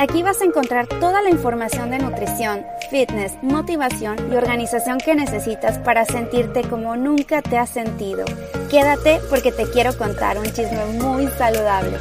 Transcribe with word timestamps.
Aquí 0.00 0.22
vas 0.22 0.40
a 0.40 0.46
encontrar 0.46 0.86
toda 0.86 1.20
la 1.20 1.28
información 1.28 1.90
de 1.90 1.98
nutrición, 1.98 2.64
fitness, 2.90 3.34
motivación 3.42 4.16
y 4.32 4.34
organización 4.34 4.96
que 4.96 5.14
necesitas 5.14 5.76
para 5.76 6.06
sentirte 6.06 6.62
como 6.62 6.96
nunca 6.96 7.42
te 7.42 7.58
has 7.58 7.68
sentido. 7.68 8.24
Quédate 8.70 9.20
porque 9.28 9.52
te 9.52 9.68
quiero 9.68 9.94
contar 9.98 10.38
un 10.38 10.46
chisme 10.46 10.86
muy 11.02 11.26
saludable. 11.26 11.98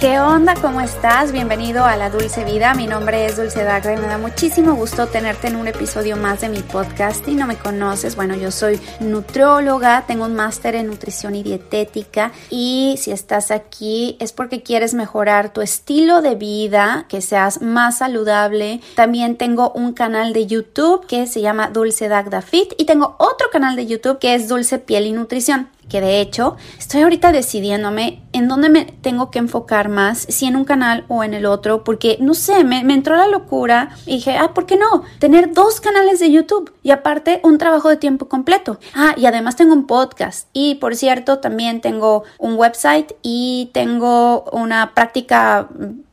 ¿Qué 0.00 0.20
onda? 0.20 0.54
¿Cómo 0.54 0.80
estás? 0.80 1.32
Bienvenido 1.32 1.84
a 1.84 1.96
La 1.96 2.08
Dulce 2.08 2.44
Vida. 2.44 2.72
Mi 2.74 2.86
nombre 2.86 3.26
es 3.26 3.36
Dulce 3.36 3.64
Dagda 3.64 3.94
y 3.94 3.96
me 3.96 4.06
da 4.06 4.16
muchísimo 4.16 4.74
gusto 4.74 5.08
tenerte 5.08 5.48
en 5.48 5.56
un 5.56 5.66
episodio 5.66 6.16
más 6.16 6.40
de 6.40 6.48
mi 6.48 6.60
podcast. 6.60 7.24
Si 7.24 7.34
no 7.34 7.48
me 7.48 7.56
conoces, 7.56 8.14
bueno, 8.14 8.36
yo 8.36 8.52
soy 8.52 8.78
nutrióloga, 9.00 10.04
tengo 10.06 10.26
un 10.26 10.36
máster 10.36 10.76
en 10.76 10.86
nutrición 10.86 11.34
y 11.34 11.42
dietética 11.42 12.30
y 12.48 12.94
si 13.00 13.10
estás 13.10 13.50
aquí 13.50 14.16
es 14.20 14.32
porque 14.32 14.62
quieres 14.62 14.94
mejorar 14.94 15.52
tu 15.52 15.62
estilo 15.62 16.22
de 16.22 16.36
vida, 16.36 17.06
que 17.08 17.20
seas 17.28 17.62
más 17.62 17.98
saludable. 17.98 18.80
También 18.94 19.36
tengo 19.36 19.70
un 19.72 19.92
canal 19.92 20.32
de 20.32 20.46
YouTube 20.46 21.06
que 21.06 21.26
se 21.26 21.40
llama 21.40 21.70
Dulce 21.70 22.08
Dagda 22.08 22.42
Fit 22.42 22.72
y 22.78 22.84
tengo 22.84 23.16
otro 23.18 23.48
canal 23.50 23.76
de 23.76 23.86
YouTube 23.86 24.18
que 24.18 24.34
es 24.34 24.48
Dulce 24.48 24.78
Piel 24.78 25.06
y 25.06 25.12
Nutrición 25.12 25.68
que 25.88 26.00
de 26.00 26.20
hecho 26.20 26.56
estoy 26.78 27.02
ahorita 27.02 27.32
decidiéndome 27.32 28.22
en 28.32 28.48
dónde 28.48 28.68
me 28.68 28.84
tengo 28.84 29.30
que 29.30 29.38
enfocar 29.38 29.88
más, 29.88 30.18
si 30.18 30.46
en 30.46 30.56
un 30.56 30.64
canal 30.64 31.04
o 31.08 31.24
en 31.24 31.34
el 31.34 31.46
otro, 31.46 31.82
porque 31.82 32.18
no 32.20 32.34
sé, 32.34 32.64
me, 32.64 32.80
entró 32.80 33.16
la 33.16 33.28
locura 33.28 33.90
y 34.06 34.16
dije, 34.16 34.36
ah, 34.36 34.52
¿por 34.54 34.66
qué 34.66 34.76
no? 34.76 35.02
Tener 35.18 35.52
dos 35.52 35.80
canales 35.80 36.20
de 36.20 36.30
YouTube 36.30 36.72
y 36.82 36.90
aparte 36.90 37.40
un 37.42 37.58
trabajo 37.58 37.88
de 37.88 37.96
tiempo 37.96 38.28
completo. 38.28 38.78
Ah, 38.94 39.14
y 39.16 39.26
además 39.26 39.56
tengo 39.56 39.72
un 39.72 39.86
podcast 39.86 40.48
y 40.52 40.76
por 40.76 40.94
cierto 40.96 41.38
también 41.38 41.80
tengo 41.80 42.24
un 42.38 42.54
website 42.54 43.12
y 43.22 43.70
tengo 43.72 44.44
una 44.52 44.94
práctica 44.94 45.68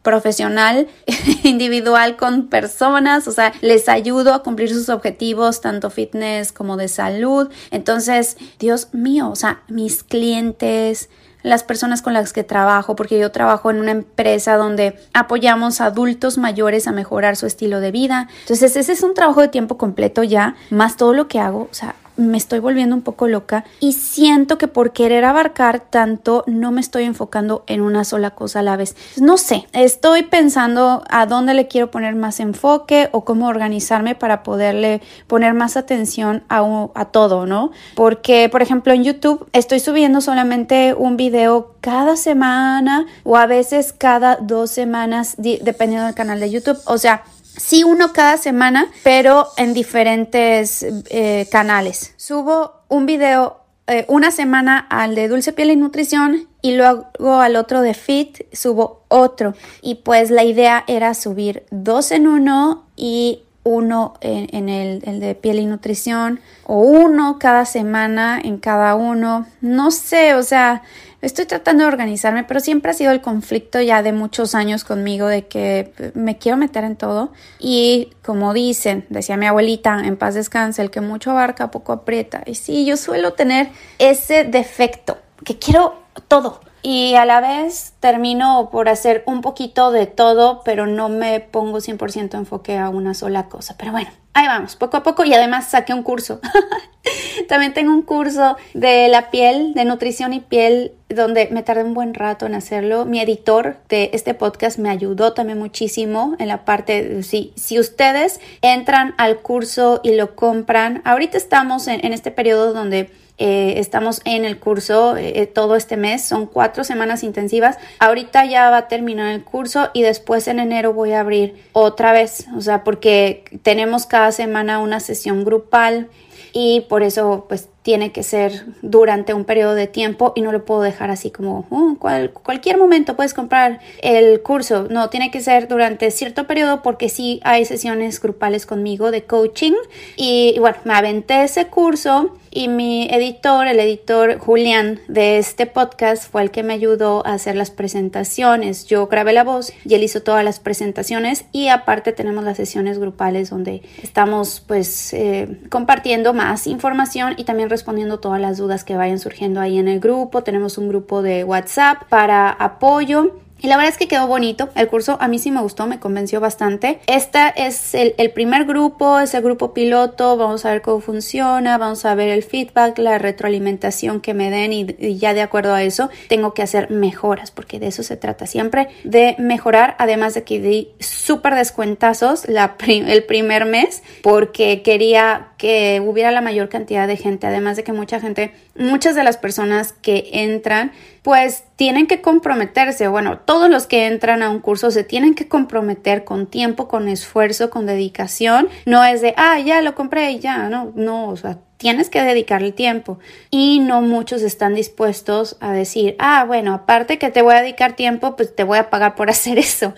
profesional 0.05 0.87
individual 1.43 2.15
con 2.15 2.47
personas, 2.47 3.27
o 3.27 3.31
sea, 3.31 3.51
les 3.59 3.89
ayudo 3.89 4.33
a 4.33 4.43
cumplir 4.43 4.69
sus 4.69 4.87
objetivos, 4.87 5.59
tanto 5.59 5.89
fitness 5.89 6.53
como 6.53 6.77
de 6.77 6.87
salud. 6.87 7.49
Entonces, 7.71 8.37
Dios 8.59 8.89
mío, 8.93 9.29
o 9.29 9.35
sea, 9.35 9.63
mis 9.67 10.03
clientes, 10.03 11.09
las 11.41 11.63
personas 11.63 12.01
con 12.01 12.13
las 12.13 12.33
que 12.33 12.43
trabajo, 12.43 12.95
porque 12.95 13.19
yo 13.19 13.31
trabajo 13.31 13.71
en 13.71 13.79
una 13.79 13.91
empresa 13.91 14.55
donde 14.57 14.97
apoyamos 15.13 15.81
a 15.81 15.87
adultos 15.87 16.37
mayores 16.37 16.87
a 16.87 16.91
mejorar 16.91 17.35
su 17.35 17.47
estilo 17.47 17.79
de 17.79 17.91
vida. 17.91 18.29
Entonces, 18.41 18.75
ese 18.75 18.93
es 18.93 19.03
un 19.03 19.15
trabajo 19.15 19.41
de 19.41 19.47
tiempo 19.47 19.77
completo 19.77 20.23
ya, 20.23 20.55
más 20.69 20.97
todo 20.97 21.13
lo 21.13 21.27
que 21.27 21.39
hago, 21.39 21.67
o 21.69 21.73
sea, 21.73 21.95
me 22.17 22.37
estoy 22.37 22.59
volviendo 22.59 22.95
un 22.95 23.01
poco 23.01 23.27
loca 23.27 23.65
y 23.79 23.93
siento 23.93 24.57
que 24.57 24.67
por 24.67 24.93
querer 24.93 25.25
abarcar 25.25 25.79
tanto 25.79 26.43
no 26.47 26.71
me 26.71 26.81
estoy 26.81 27.03
enfocando 27.03 27.63
en 27.67 27.81
una 27.81 28.03
sola 28.03 28.31
cosa 28.31 28.59
a 28.59 28.63
la 28.63 28.77
vez. 28.77 28.95
No 29.17 29.37
sé, 29.37 29.67
estoy 29.73 30.23
pensando 30.23 31.03
a 31.09 31.25
dónde 31.25 31.53
le 31.53 31.67
quiero 31.67 31.91
poner 31.91 32.15
más 32.15 32.39
enfoque 32.39 33.09
o 33.11 33.25
cómo 33.25 33.47
organizarme 33.47 34.15
para 34.15 34.43
poderle 34.43 35.01
poner 35.27 35.53
más 35.53 35.77
atención 35.77 36.43
a, 36.49 36.87
a 36.95 37.05
todo, 37.05 37.45
¿no? 37.45 37.71
Porque, 37.95 38.49
por 38.49 38.61
ejemplo, 38.61 38.93
en 38.93 39.03
YouTube 39.03 39.47
estoy 39.53 39.79
subiendo 39.79 40.21
solamente 40.21 40.93
un 40.93 41.17
video 41.17 41.75
cada 41.81 42.15
semana 42.15 43.05
o 43.23 43.37
a 43.37 43.45
veces 43.45 43.93
cada 43.93 44.37
dos 44.37 44.71
semanas, 44.71 45.35
dependiendo 45.37 46.05
del 46.05 46.15
canal 46.15 46.39
de 46.39 46.49
YouTube. 46.49 46.77
O 46.85 46.97
sea, 46.97 47.23
sí 47.57 47.83
uno 47.83 48.13
cada 48.13 48.37
semana, 48.37 48.87
pero 49.03 49.47
en 49.57 49.73
diferentes 49.73 50.85
eh, 51.09 51.47
canales. 51.51 52.13
Subo 52.17 52.73
un 52.87 53.05
video 53.05 53.65
eh, 53.87 54.05
una 54.07 54.31
semana 54.31 54.79
al 54.89 55.13
de 55.13 55.27
Dulce 55.27 55.53
Piel 55.53 55.69
y 55.69 55.75
Nutrición 55.75 56.47
y 56.61 56.75
luego 56.75 57.39
al 57.39 57.55
otro 57.55 57.81
de 57.81 57.93
Fit 57.93 58.41
subo 58.51 59.03
otro. 59.09 59.53
Y 59.81 59.95
pues 59.95 60.31
la 60.31 60.43
idea 60.43 60.83
era 60.87 61.13
subir 61.13 61.65
dos 61.69 62.11
en 62.11 62.27
uno 62.27 62.85
y 62.95 63.43
uno 63.65 64.13
en, 64.21 64.69
el, 64.69 65.01
el, 65.05 65.19
de 65.19 65.33
piel 65.33 65.57
y 65.57 65.65
nutrición 65.65 66.39
o 66.65 66.77
uno 66.81 67.39
cada 67.39 67.65
semana 67.65 68.39
en 68.43 68.57
cada 68.57 68.95
uno. 68.95 69.47
No 69.59 69.89
sé, 69.89 70.35
o 70.35 70.43
sea, 70.43 70.83
Estoy 71.21 71.45
tratando 71.45 71.83
de 71.83 71.87
organizarme, 71.87 72.43
pero 72.43 72.59
siempre 72.59 72.91
ha 72.91 72.93
sido 72.93 73.11
el 73.11 73.21
conflicto 73.21 73.81
ya 73.81 74.03
de 74.03 74.11
muchos 74.11 74.53
años 74.53 74.83
conmigo 74.83 75.27
de 75.27 75.47
que 75.47 76.11
me 76.13 76.37
quiero 76.37 76.57
meter 76.57 76.83
en 76.83 76.95
todo. 76.95 77.31
Y 77.59 78.11
como 78.23 78.53
dicen, 78.53 79.05
decía 79.09 79.37
mi 79.37 79.47
abuelita, 79.47 80.01
en 80.03 80.17
paz 80.17 80.35
descanse, 80.35 80.81
el 80.81 80.91
que 80.91 81.01
mucho 81.01 81.31
abarca, 81.31 81.71
poco 81.71 81.93
aprieta. 81.93 82.43
Y 82.45 82.55
sí, 82.55 82.85
yo 82.85 82.97
suelo 82.97 83.33
tener 83.33 83.69
ese 83.97 84.43
defecto, 84.43 85.17
que 85.43 85.57
quiero 85.57 85.95
todo. 86.27 86.61
Y 86.81 87.15
a 87.15 87.25
la 87.25 87.41
vez 87.41 87.93
termino 87.99 88.69
por 88.71 88.89
hacer 88.89 89.23
un 89.25 89.41
poquito 89.41 89.91
de 89.91 90.05
todo, 90.05 90.61
pero 90.63 90.85
no 90.85 91.09
me 91.09 91.39
pongo 91.39 91.79
100% 91.79 92.35
enfoque 92.35 92.77
a 92.77 92.89
una 92.89 93.15
sola 93.15 93.47
cosa. 93.47 93.75
Pero 93.75 93.91
bueno, 93.91 94.11
ahí 94.33 94.45
vamos, 94.45 94.75
poco 94.75 94.97
a 94.97 95.01
poco. 95.01 95.23
Y 95.23 95.33
además 95.33 95.67
saqué 95.67 95.95
un 95.95 96.03
curso. 96.03 96.39
También 97.47 97.73
tengo 97.73 97.93
un 97.93 98.01
curso 98.01 98.57
de 98.73 99.07
la 99.07 99.31
piel, 99.31 99.73
de 99.73 99.85
nutrición 99.85 100.33
y 100.33 100.39
piel, 100.39 100.93
donde 101.09 101.49
me 101.51 101.63
tardé 101.63 101.83
un 101.83 101.93
buen 101.93 102.13
rato 102.13 102.45
en 102.45 102.55
hacerlo. 102.55 103.05
Mi 103.05 103.19
editor 103.19 103.77
de 103.89 104.09
este 104.13 104.33
podcast 104.33 104.79
me 104.79 104.89
ayudó 104.89 105.33
también 105.33 105.59
muchísimo 105.59 106.35
en 106.39 106.47
la 106.47 106.65
parte, 106.65 107.23
si, 107.23 107.53
si 107.55 107.79
ustedes 107.79 108.39
entran 108.61 109.13
al 109.17 109.37
curso 109.37 110.01
y 110.03 110.15
lo 110.15 110.35
compran, 110.35 111.01
ahorita 111.05 111.37
estamos 111.37 111.87
en, 111.87 112.01
este 112.13 112.31
periodo 112.31 112.73
donde 112.73 113.11
eh, 113.37 113.75
estamos 113.77 114.21
en 114.23 114.45
el 114.45 114.59
curso 114.59 115.17
eh, 115.17 115.45
todo 115.45 115.75
este 115.75 115.97
mes, 115.97 116.23
son 116.23 116.47
cuatro 116.47 116.83
semanas 116.83 117.23
intensivas. 117.23 117.77
Ahorita 117.99 118.45
ya 118.45 118.69
va 118.69 118.77
a 118.77 118.87
terminar 118.87 119.33
el 119.33 119.43
curso 119.43 119.89
y 119.93 120.01
después 120.01 120.47
en 120.47 120.59
enero 120.59 120.93
voy 120.93 121.11
a 121.11 121.19
abrir 121.19 121.55
otra 121.73 122.13
vez, 122.13 122.47
o 122.55 122.61
sea, 122.61 122.83
porque 122.83 123.43
tenemos 123.61 124.05
cada 124.05 124.31
semana 124.31 124.79
una 124.79 124.99
sesión 124.99 125.43
grupal 125.43 126.09
y 126.55 126.81
por 126.81 127.03
eso 127.03 127.45
pues 127.49 127.67
tiene 127.85 128.11
que 128.11 128.23
ser 128.23 128.65
durante 128.81 129.35
un 129.35 129.45
periodo 129.45 129.75
de 129.75 129.85
tiempo 129.85 130.33
y 130.35 130.41
no 130.41 130.51
lo 130.51 130.65
puedo 130.65 130.81
dejar 130.81 131.11
así 131.11 131.29
como 131.29 131.67
uh, 131.69 131.95
cualquier 131.97 132.79
momento 132.79 133.15
puedes 133.15 133.35
comprar 133.35 133.79
el 134.01 134.41
curso. 134.41 134.87
No, 134.89 135.11
tiene 135.11 135.29
que 135.29 135.39
ser 135.39 135.67
durante 135.67 136.09
cierto 136.09 136.47
periodo 136.47 136.81
porque 136.81 137.09
sí 137.09 137.39
hay 137.43 137.63
sesiones 137.63 138.19
grupales 138.19 138.65
conmigo 138.65 139.11
de 139.11 139.25
coaching 139.25 139.73
y, 140.15 140.55
bueno, 140.57 140.77
me 140.83 140.95
aventé 140.95 141.43
ese 141.43 141.67
curso 141.67 142.35
y 142.49 142.69
mi 142.69 143.07
editor, 143.11 143.67
el 143.67 143.81
editor 143.81 144.39
Julián 144.39 145.01
de 145.09 145.37
este 145.37 145.65
podcast 145.65 146.31
fue 146.31 146.41
el 146.41 146.51
que 146.51 146.63
me 146.63 146.73
ayudó 146.73 147.21
a 147.27 147.33
hacer 147.33 147.57
las 147.57 147.69
presentaciones. 147.69 148.85
Yo 148.87 149.07
grabé 149.07 149.33
la 149.33 149.43
voz 149.43 149.73
y 149.83 149.93
él 149.93 150.03
hizo 150.03 150.23
todas 150.23 150.43
las 150.45 150.61
presentaciones 150.61 151.45
y 151.51 151.67
aparte 151.67 152.13
tenemos 152.13 152.45
las 152.45 152.55
sesiones 152.55 152.97
grupales 152.97 153.49
donde 153.49 153.83
estamos 154.01 154.63
pues 154.65 155.13
eh, 155.13 155.59
compartiendo 155.69 156.33
más 156.33 156.65
información 156.65 157.33
y 157.35 157.43
también 157.43 157.69
respondiendo 157.75 158.21
todas 158.21 158.39
las 158.39 158.57
dudas 158.57 158.85
que 158.85 158.95
vayan 158.95 159.19
surgiendo 159.19 159.59
ahí 159.59 159.77
en 159.77 159.89
el 159.89 159.99
grupo. 159.99 160.43
Tenemos 160.43 160.77
un 160.77 160.87
grupo 160.87 161.21
de 161.21 161.43
WhatsApp 161.43 162.07
para 162.07 162.49
apoyo 162.49 163.44
y 163.61 163.67
la 163.67 163.77
verdad 163.77 163.93
es 163.93 163.97
que 163.97 164.07
quedó 164.07 164.27
bonito. 164.27 164.69
El 164.75 164.87
curso 164.87 165.17
a 165.19 165.27
mí 165.27 165.39
sí 165.39 165.49
me 165.49 165.61
gustó, 165.61 165.87
me 165.87 165.99
convenció 165.99 166.39
bastante. 166.39 166.99
Este 167.07 167.39
es 167.55 167.95
el, 167.95 168.31
primer 168.31 168.65
grupo, 168.65 169.19
es 169.19 169.33
el 169.33 169.41
grupo 169.41 169.73
piloto. 169.73 170.37
Vamos 170.37 170.65
a 170.65 170.71
ver 170.71 170.81
cómo 170.81 170.99
funciona, 170.99 171.77
vamos 171.77 172.05
a 172.05 172.13
ver 172.15 172.29
el 172.29 172.43
feedback, 172.43 172.97
la 172.99 173.17
retroalimentación 173.17 174.19
que 174.21 174.33
me 174.33 174.51
den 174.51 174.73
y, 174.73 175.17
ya 175.17 175.33
de 175.33 175.41
acuerdo 175.41 175.73
a 175.73 175.83
eso 175.83 176.09
tengo 176.27 176.53
que 176.53 176.61
hacer 176.61 176.91
mejoras 176.91 177.51
porque 177.51 177.79
de 177.79 177.87
eso 177.87 178.03
se 178.03 178.17
trata 178.17 178.45
siempre, 178.45 178.89
de 179.03 179.35
mejorar. 179.39 179.95
Además 179.99 180.33
de 180.33 180.43
que 180.43 180.59
di 180.59 180.89
súper 180.99 181.55
descuentazos 181.55 182.45
el 182.45 183.23
primer 183.23 183.65
mes 183.65 184.03
porque 184.21 184.81
quería 184.83 185.47
que 185.57 186.03
hubiera 186.05 186.31
la 186.31 186.41
mayor 186.41 186.69
cantidad 186.69 187.07
de 187.07 187.17
gente. 187.17 187.47
Además 187.47 187.77
de 187.77 187.83
que 187.83 187.93
mucha 187.93 188.19
gente, 188.19 188.53
muchas 188.75 189.15
de 189.15 189.23
las 189.23 189.37
personas 189.37 189.93
que 189.93 190.29
entran 190.33 190.91
pues 191.25 191.63
tienen 191.75 192.05
que 192.05 192.21
comprometerse. 192.21 193.07
Bueno, 193.07 193.39
todos 193.39 193.67
los 193.67 193.87
que 193.87 194.05
entran 194.05 194.43
a 194.43 194.51
un 194.51 194.59
curso 194.59 194.91
se 194.91 195.03
tienen 195.03 195.33
que 195.33 195.47
comprometer 195.47 196.23
con 196.23 196.45
tiempo, 196.45 196.87
con 196.87 197.07
esfuerzo, 197.07 197.71
con 197.71 197.87
dedicación. 197.87 198.69
No 198.85 199.03
es 199.03 199.21
de, 199.21 199.33
ah, 199.35 199.59
ya 199.59 199.81
lo 199.81 199.95
compré 199.95 200.33
y 200.33 200.39
ya, 200.39 200.69
no, 200.69 200.91
no, 200.93 201.29
o 201.29 201.35
sea, 201.35 201.57
tienes 201.77 202.09
que 202.09 202.21
dedicarle 202.21 202.71
tiempo 202.71 203.19
y 203.49 203.79
no 203.79 204.01
muchos 204.01 204.41
están 204.41 204.75
dispuestos 204.75 205.57
a 205.59 205.71
decir, 205.71 206.15
ah, 206.19 206.45
bueno, 206.45 206.73
aparte 206.73 207.17
que 207.17 207.29
te 207.29 207.41
voy 207.41 207.53
a 207.53 207.61
dedicar 207.61 207.95
tiempo, 207.95 208.35
pues 208.35 208.55
te 208.55 208.63
voy 208.63 208.77
a 208.77 208.89
pagar 208.89 209.15
por 209.15 209.29
hacer 209.35 209.59
eso. 209.59 209.93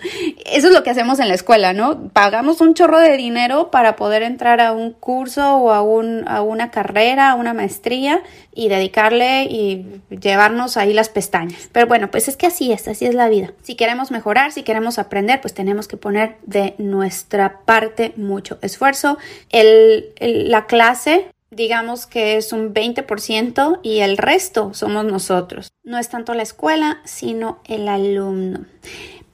Eso 0.46 0.68
es 0.68 0.72
lo 0.72 0.82
que 0.82 0.90
hacemos 0.90 1.18
en 1.18 1.28
la 1.28 1.34
escuela, 1.34 1.72
¿no? 1.72 2.08
Pagamos 2.12 2.60
un 2.60 2.74
chorro 2.74 2.98
de 2.98 3.16
dinero 3.16 3.70
para 3.70 3.96
poder 3.96 4.22
entrar 4.22 4.60
a 4.60 4.72
un 4.72 4.92
curso 4.92 5.56
o 5.56 5.72
a, 5.72 5.82
un, 5.82 6.26
a 6.28 6.42
una 6.42 6.70
carrera, 6.70 7.30
a 7.30 7.34
una 7.34 7.54
maestría 7.54 8.22
y 8.54 8.68
dedicarle 8.68 9.44
y 9.44 10.00
llevarnos 10.08 10.76
ahí 10.76 10.92
las 10.92 11.08
pestañas. 11.08 11.68
Pero 11.72 11.86
bueno, 11.86 12.10
pues 12.10 12.28
es 12.28 12.36
que 12.36 12.46
así 12.46 12.72
es, 12.72 12.88
así 12.88 13.06
es 13.06 13.14
la 13.14 13.28
vida. 13.28 13.52
Si 13.62 13.76
queremos 13.76 14.10
mejorar, 14.10 14.52
si 14.52 14.62
queremos 14.62 14.98
aprender, 14.98 15.40
pues 15.40 15.54
tenemos 15.54 15.86
que 15.86 15.96
poner 15.96 16.36
de 16.42 16.74
nuestra 16.78 17.60
parte 17.64 18.12
mucho 18.16 18.58
esfuerzo. 18.62 19.18
El, 19.50 20.12
la 20.18 20.66
clase 20.66 21.26
digamos 21.50 22.06
que 22.06 22.36
es 22.36 22.52
un 22.52 22.74
20% 22.74 23.80
y 23.82 24.00
el 24.00 24.16
resto 24.16 24.74
somos 24.74 25.04
nosotros. 25.04 25.68
No 25.82 25.98
es 25.98 26.08
tanto 26.08 26.34
la 26.34 26.42
escuela, 26.42 27.00
sino 27.04 27.60
el 27.64 27.88
alumno. 27.88 28.66